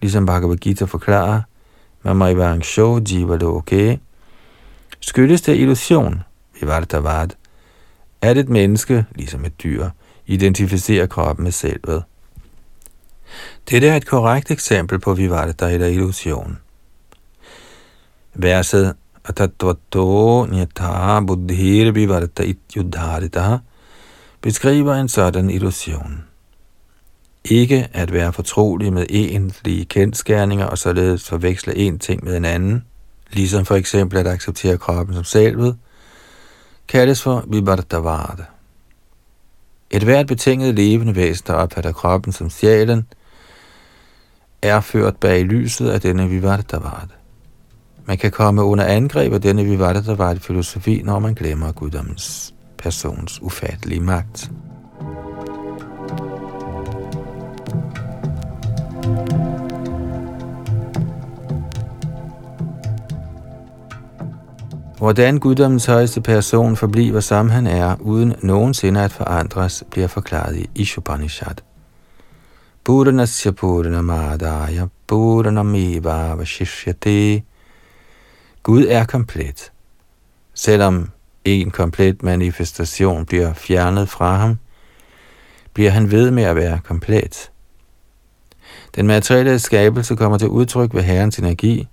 [0.00, 1.42] ligesom Bhagavad Gita forklarer,
[2.02, 3.96] Mamaivang Sho Jiva okay,
[5.00, 6.20] skyldes det illusion,
[6.60, 7.28] Vivartavad,
[8.22, 9.88] at et menneske, ligesom et dyr,
[10.26, 12.02] identificerer kroppen med selvet.
[13.68, 16.58] Dette er et korrekt eksempel på Vivarta eller illusion.
[18.34, 18.94] Verset
[19.24, 23.58] Atatvato Nyata Buddhir Vivarta Ityudharita
[24.40, 26.24] beskriver en sådan illusion.
[27.44, 32.84] Ikke at være fortrolig med egentlige kendskærninger og således forveksle en ting med en anden,
[33.30, 35.76] ligesom for eksempel at acceptere kroppen som selvet,
[36.88, 38.44] kaldes for Vivartavada.
[39.90, 43.06] Et hvert betinget levende væsen, der opfatter kroppen som sjælen,
[44.62, 47.14] er ført bag lyset af denne Vivartavarta.
[48.06, 54.50] Man kan komme under angreb af denne Vivartavarta-filosofi, når man glemmer guddommens persons ufattelige magt.
[64.98, 70.70] Hvordan guddommens højeste person forbliver som han er, uden nogensinde at forandres, bliver forklaret i
[70.74, 71.67] Ishopanishad.
[72.88, 77.42] Purnasya Purnamadaya Purnameva Vashishyate
[78.62, 79.72] Gud er komplet.
[80.54, 81.10] Selvom
[81.44, 84.58] en komplet manifestation bliver fjernet fra ham,
[85.72, 87.50] bliver han ved med at være komplet.
[88.94, 91.88] Den materielle skabelse kommer til udtryk ved Herrens energi,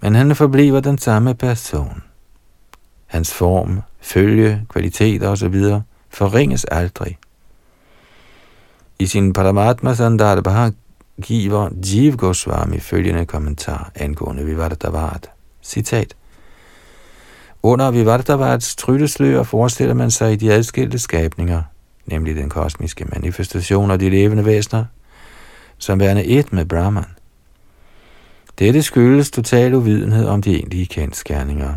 [0.00, 2.02] men han forbliver den samme person.
[3.06, 5.64] Hans form, følge, kvaliteter osv.
[6.08, 7.18] forringes aldrig.
[9.00, 10.70] I sin Paramatma Sandarbha
[11.22, 15.30] giver Jiv Goswami følgende kommentar angående Vivartavat.
[15.62, 16.16] Citat.
[17.62, 21.62] Under Vivartavats trylleslør forestiller man sig i de adskilte skabninger,
[22.06, 24.84] nemlig den kosmiske manifestation og de levende væsener,
[25.78, 27.04] som værende et med Brahman.
[28.58, 31.74] Dette skyldes total uvidenhed om de egentlige kendskærninger.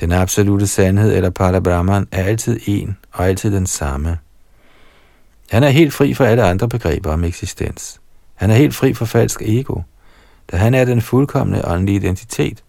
[0.00, 4.18] Den absolute sandhed eller Parabrahman er altid en og altid den samme.
[5.50, 8.00] Han er helt fri for alle andre begreber om eksistens.
[8.34, 9.80] Han er helt fri for falsk ego,
[10.50, 12.64] da han er den fuldkommende åndelige identitet.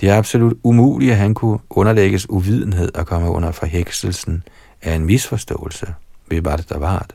[0.00, 4.42] Det er absolut umuligt, at han kunne underlægges uvidenhed og komme under forhekselsen
[4.82, 5.94] af en misforståelse
[6.28, 7.06] ved hvad der var.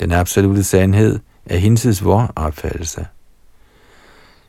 [0.00, 3.06] Den absolute sandhed er hinsides vor opfattelse.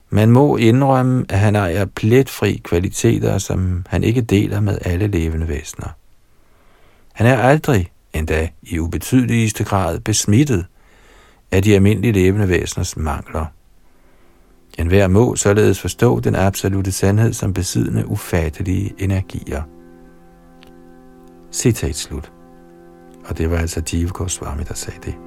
[0.10, 5.48] Man må indrømme, at han ejer pletfri kvaliteter, som han ikke deler med alle levende
[5.48, 5.88] væsener.
[7.18, 10.66] Han er aldrig, endda i ubetydeligste grad, besmittet
[11.52, 13.46] af de almindelige levende væseners mangler.
[14.78, 19.64] En hver må således forstå den absolute sandhed som besiddende ufattelige energier.
[21.52, 22.32] Citat slut.
[23.26, 25.27] Og det var altså Jiva Goswami, der sagde det.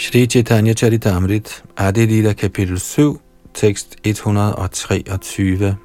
[0.00, 3.18] Shri Chaitanya Charitamrit, Adi kapitel 7,
[3.52, 5.76] tekst 123.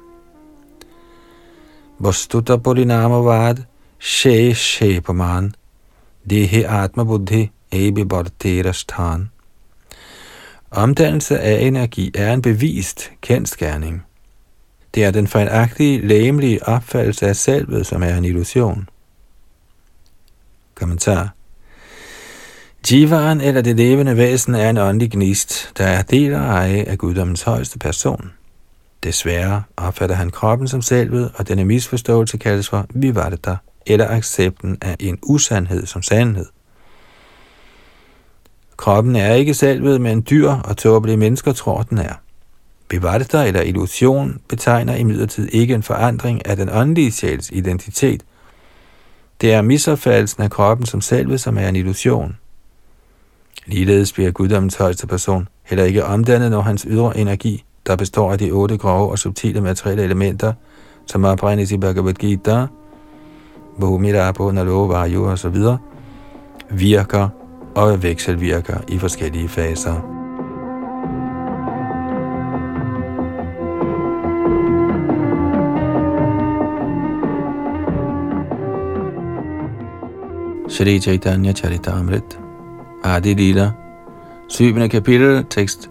[2.00, 3.66] Vastuta Purinama Vad,
[3.98, 5.54] She Shepaman,
[6.24, 9.30] Dehe Atma Buddhi, Ebi Bharterastan.
[10.70, 14.02] Omdannelse af energi er en bevist kendskærning.
[14.94, 18.88] Det er den fejlagtige, læmelige opfattelse af selvet, som er en illusion.
[20.74, 21.35] Kommentar
[22.90, 26.98] Jivaren eller det levende væsen er en åndelig gnist, der er del og eje af
[26.98, 28.32] guddommens højeste person.
[29.04, 33.56] Desværre opfatter han kroppen som selvet, og denne misforståelse kaldes for vivarta,
[33.86, 36.46] eller accepten af en usandhed som sandhed.
[38.76, 42.14] Kroppen er ikke selvet, men dyr og tåbelige mennesker tror, den er.
[42.88, 48.22] Bevarter eller illusion betegner imidlertid ikke en forandring af den åndelige sjæls identitet.
[49.40, 52.36] Det er misopfattelsen af kroppen som selvet, som er en illusion.
[53.66, 58.38] Ligeledes bliver guddommens højeste person heller ikke omdannet, når hans ydre energi, der består af
[58.38, 60.52] de otte grove og subtile materielle elementer,
[61.06, 62.66] som opregnes i Bhagavad Gita,
[63.80, 65.56] Bhumira, Nalo, Vayu osv.,
[66.70, 67.28] virker
[67.74, 70.12] og vekselvirker i forskellige faser.
[80.68, 82.45] Shri Chaitanya Charitamrita
[83.06, 83.72] Adi Lila
[84.48, 84.88] 7.
[84.88, 85.90] kapitel, tekst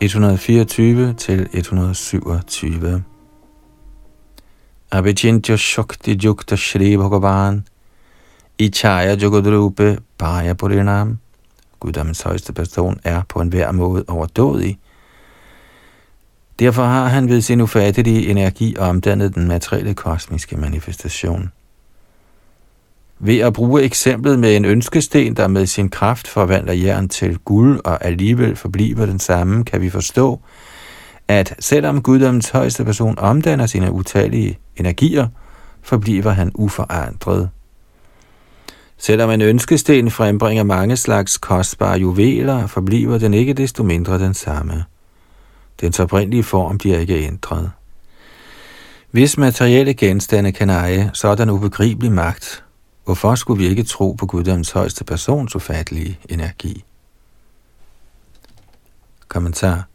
[0.00, 3.02] 124 til 127.
[4.90, 7.66] Abhichintya Shakti Jukta Shri Bhagavan
[8.58, 11.18] Ichaya Jogadrupe Bhaya Purinam
[11.80, 14.78] Guddommens højeste person er på en hver måde overdådig.
[16.58, 21.52] Derfor har han ved sin ufattelige energi omdannet den materielle kosmiske manifestation.
[23.22, 27.80] Ved at bruge eksemplet med en ønskesten, der med sin kraft forvandler jern til guld
[27.84, 30.40] og alligevel forbliver den samme, kan vi forstå,
[31.28, 35.28] at selvom guddommens højeste person omdanner sine utallige energier,
[35.82, 37.50] forbliver han uforandret.
[38.98, 44.84] Selvom en ønskesten frembringer mange slags kostbare juveler, forbliver den ikke desto mindre den samme.
[45.80, 47.70] Dens oprindelige form bliver ikke ændret.
[49.10, 52.64] Hvis materielle genstande kan eje sådan ubegribelig magt,
[53.10, 56.84] Hvorfor skulle vi ikke tro på Guddoms højeste persons ufattelige energi?
[59.28, 59.88] Kommentar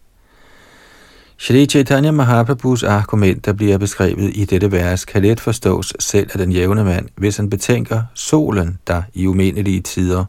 [1.38, 6.38] Shri Chaitanya Mahaprabhus argument, der bliver beskrevet i dette vers, kan let forstås selv af
[6.40, 10.26] den jævne mand, hvis han betænker solen, der i umindelige tider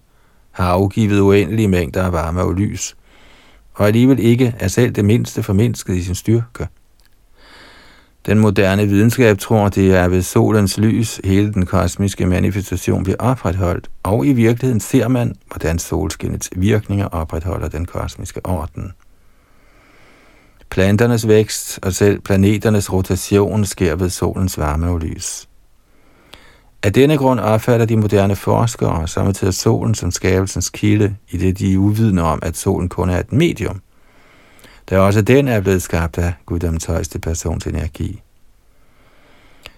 [0.51, 2.97] har afgivet uendelige mængder af varme og lys,
[3.75, 6.69] og alligevel ikke er selv det mindste formindsket i sin styrke.
[8.27, 13.91] Den moderne videnskab tror, det er ved solens lys, hele den kosmiske manifestation bliver opretholdt,
[14.03, 18.93] og i virkeligheden ser man, hvordan solskinnets virkninger opretholder den kosmiske orden.
[20.71, 25.49] Planternes vækst og selv planeternes rotation sker ved solens varme og lys.
[26.83, 31.73] Af denne grund opfatter de moderne forskere samtidig solen som skabelsens kilde, i det de
[31.73, 33.81] er uvidende om, at solen kun er et medium–
[34.91, 38.23] da også den er blevet skabt af guddoms højeste persons energi.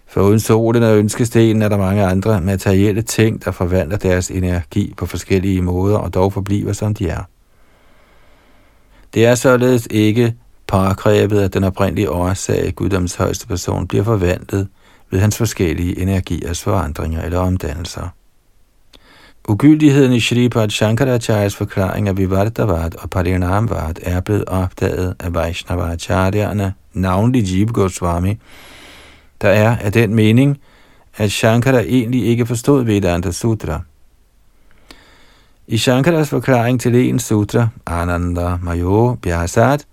[0.06, 4.94] For uden solen og ønskestenen er der mange andre materielle ting, der forvandler deres energi
[4.96, 7.22] på forskellige måder og dog forbliver som de er.
[9.14, 10.34] Det er således ikke
[10.66, 14.68] påkrævet, at den oprindelige årsag, guddoms højeste person, bliver forvandlet
[15.10, 18.08] ved hans forskellige energiers forandringer eller omdannelser.
[19.48, 27.44] Ugyldigheden i Shripad Shankaracharyas forklaring af Vivartavat og Parinamvat er blevet opdaget af Vaishnavacharyerne, navnlig
[27.52, 28.38] Jeev Goswami,
[29.40, 30.58] der er af den mening,
[31.16, 33.80] at Shankara egentlig ikke forstod Vedanta Sutra.
[35.66, 39.86] I Shankaras forklaring til en sutra, Ananda Mayo Bhyasat,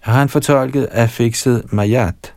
[0.00, 2.34] har han fortolket affikset Mayat,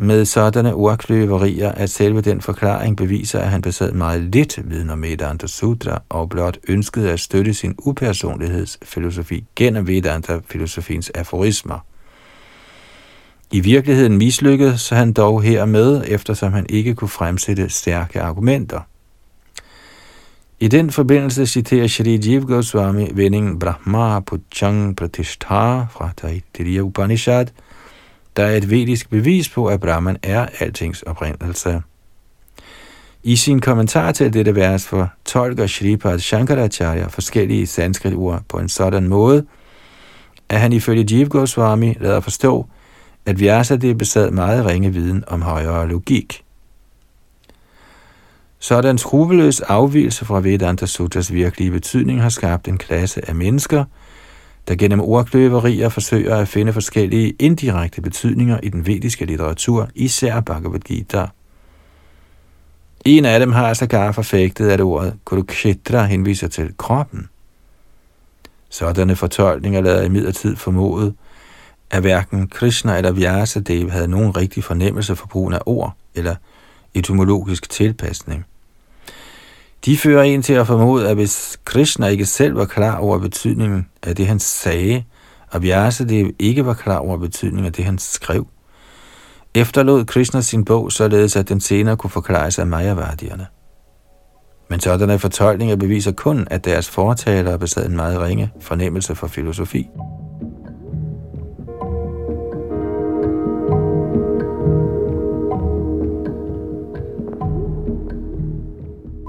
[0.00, 5.02] med sådanne ordkløverier, at selve den forklaring beviser, at han besad meget lidt viden om
[5.02, 11.78] Vedanta Sutra, og blot ønskede at støtte sin upersonlighedsfilosofi gennem Vedanta-filosofiens aforismer.
[13.50, 18.80] I virkeligheden mislykkedes han dog hermed, eftersom han ikke kunne fremsætte stærke argumenter.
[20.60, 27.46] I den forbindelse citerer Shri Jiv Goswami vendingen Brahma Puchang Pratishtha fra Taittiriya Upanishad–
[28.38, 31.82] der er et vedisk bevis på, at Brahman er altings oprindelse.
[33.22, 39.46] I sin kommentar til dette vers fortolker Shripad Shankaracharya forskellige sanskrit-ord på en sådan måde,
[40.48, 42.66] at han ifølge Jeev Goswami lader forstå,
[43.26, 43.38] at
[43.76, 46.44] det besad meget ringe viden om højere logik.
[48.58, 53.84] Sådan skrupelløs afvielse fra Vedanta Sutras virkelige betydning har skabt en klasse af mennesker–
[54.68, 60.80] der gennem ordkløverier forsøger at finde forskellige indirekte betydninger i den vediske litteratur, især Bhagavad
[60.80, 61.26] Gita.
[63.04, 67.28] En af dem har sågar forfægtet, at ordet Kurukshetra henviser til kroppen.
[68.70, 71.14] Sådanne fortolkninger lader imidlertid formodet,
[71.90, 76.34] at hverken Krishna eller Vyasadeva havde nogen rigtig fornemmelse for brugen af ord eller
[76.94, 78.44] etymologisk tilpasning.
[79.84, 83.86] De fører en til at formode, at hvis Krishna ikke selv var klar over betydningen
[84.02, 85.04] af det, han sagde,
[85.50, 88.46] og det ikke var klar over betydningen af det, han skrev,
[89.54, 93.46] efterlod Krishna sin bog, således at den senere kunne forklares af Mayavardierne.
[94.70, 99.86] Men sådanne fortolkninger beviser kun, at deres fortalere besad en meget ringe fornemmelse for filosofi.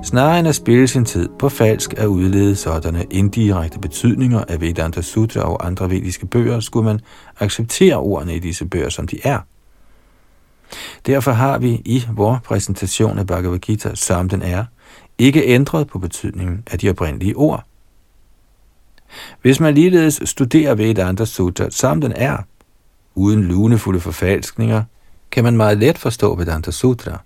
[0.04, 5.02] Snarere end at spille sin tid på falsk at udlede sådanne indirekte betydninger af Vedanta
[5.02, 7.00] Sutra og andre vediske bøger, skulle man
[7.40, 9.40] acceptere ordene i disse bøger, som de er.
[11.06, 14.66] Derfor har vi i vores præsentation af Bhagavad Gita, som den er,
[15.18, 17.64] ikke ændret på betydningen af de oprindelige ord.
[19.42, 22.38] Hvis man ligeledes studerer Vedanta Sutra, som den er,
[23.16, 24.84] uden lunefulde forfalskninger,
[25.32, 27.18] kan man meget let forstå Vedanta Sutra.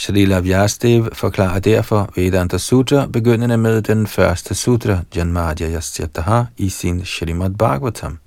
[0.00, 7.04] Srila Vyastev forklarer derfor Vedanta Sutra, begyndende med den første sutra, Janmadya Yasyataha, i sin
[7.04, 8.18] Srimad Bhagavatam.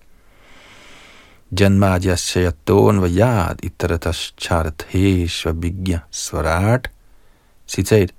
[1.59, 6.89] Janmadya Shayaton Vayad Itaratas Charatheshva Bigya Svarat.
[7.67, 8.11] Citat.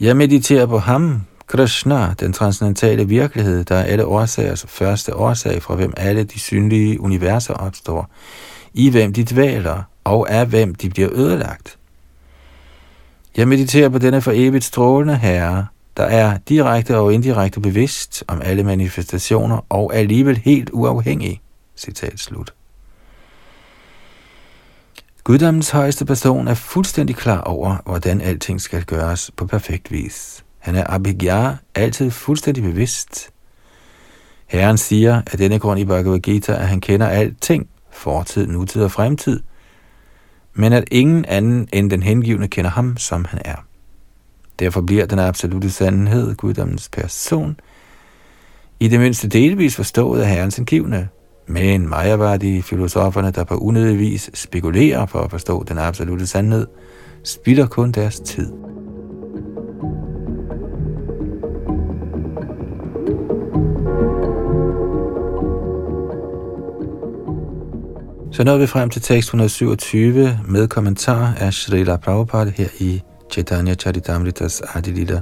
[0.00, 5.74] Jeg mediterer på ham, Krishna, den transcendentale virkelighed, der er alle årsagers første årsag, fra
[5.74, 8.10] hvem alle de synlige universer opstår,
[8.74, 11.78] i hvem de dvæler, og af hvem de bliver ødelagt.
[13.36, 15.66] Jeg mediterer på denne for evigt strålende herre,
[15.96, 21.40] der er direkte og indirekte bevidst om alle manifestationer og alligevel helt uafhængig.
[21.76, 22.54] Citat slut.
[25.24, 30.44] Guddommens højeste person er fuldstændig klar over, hvordan alting skal gøres på perfekt vis.
[30.58, 33.30] Han er abhigya, altid fuldstændig bevidst.
[34.46, 38.92] Herren siger at denne grund i Bhagavad Gita, at han kender alting, fortid, nutid og
[38.92, 39.40] fremtid,
[40.54, 43.56] men at ingen anden end den hengivne kender ham, som han er.
[44.58, 47.60] Derfor bliver den absolute sandhed, guddommens person,
[48.80, 51.08] i det mindste delvis forstået af herrens hengivne,
[51.46, 51.88] men
[52.36, 56.66] de filosoferne, der på unødig vis spekulerer for at forstå den absolute sandhed,
[57.24, 58.73] spilder kun deres tid.
[68.34, 73.74] Så nåede vi frem til tekst 127 med kommentar af Srila Prabhupada her i Chaitanya
[73.74, 75.20] Charitamritas Adilita.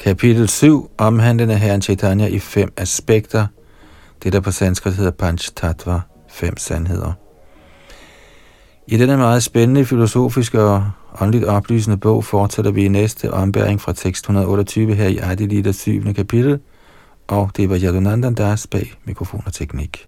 [0.00, 3.46] Kapitel 7 omhandlende herren Chaitanya i fem aspekter.
[4.22, 7.12] Det der på sanskrit hedder Panch Tattva, fem sandheder.
[8.86, 13.92] I denne meget spændende filosofiske og åndeligt oplysende bog fortsætter vi i næste ombæring fra
[13.92, 16.14] tekst 128 her i Adilita 7.
[16.14, 16.60] kapitel,
[17.28, 20.06] og det var Yadunandan Das bag mikrofon og teknik.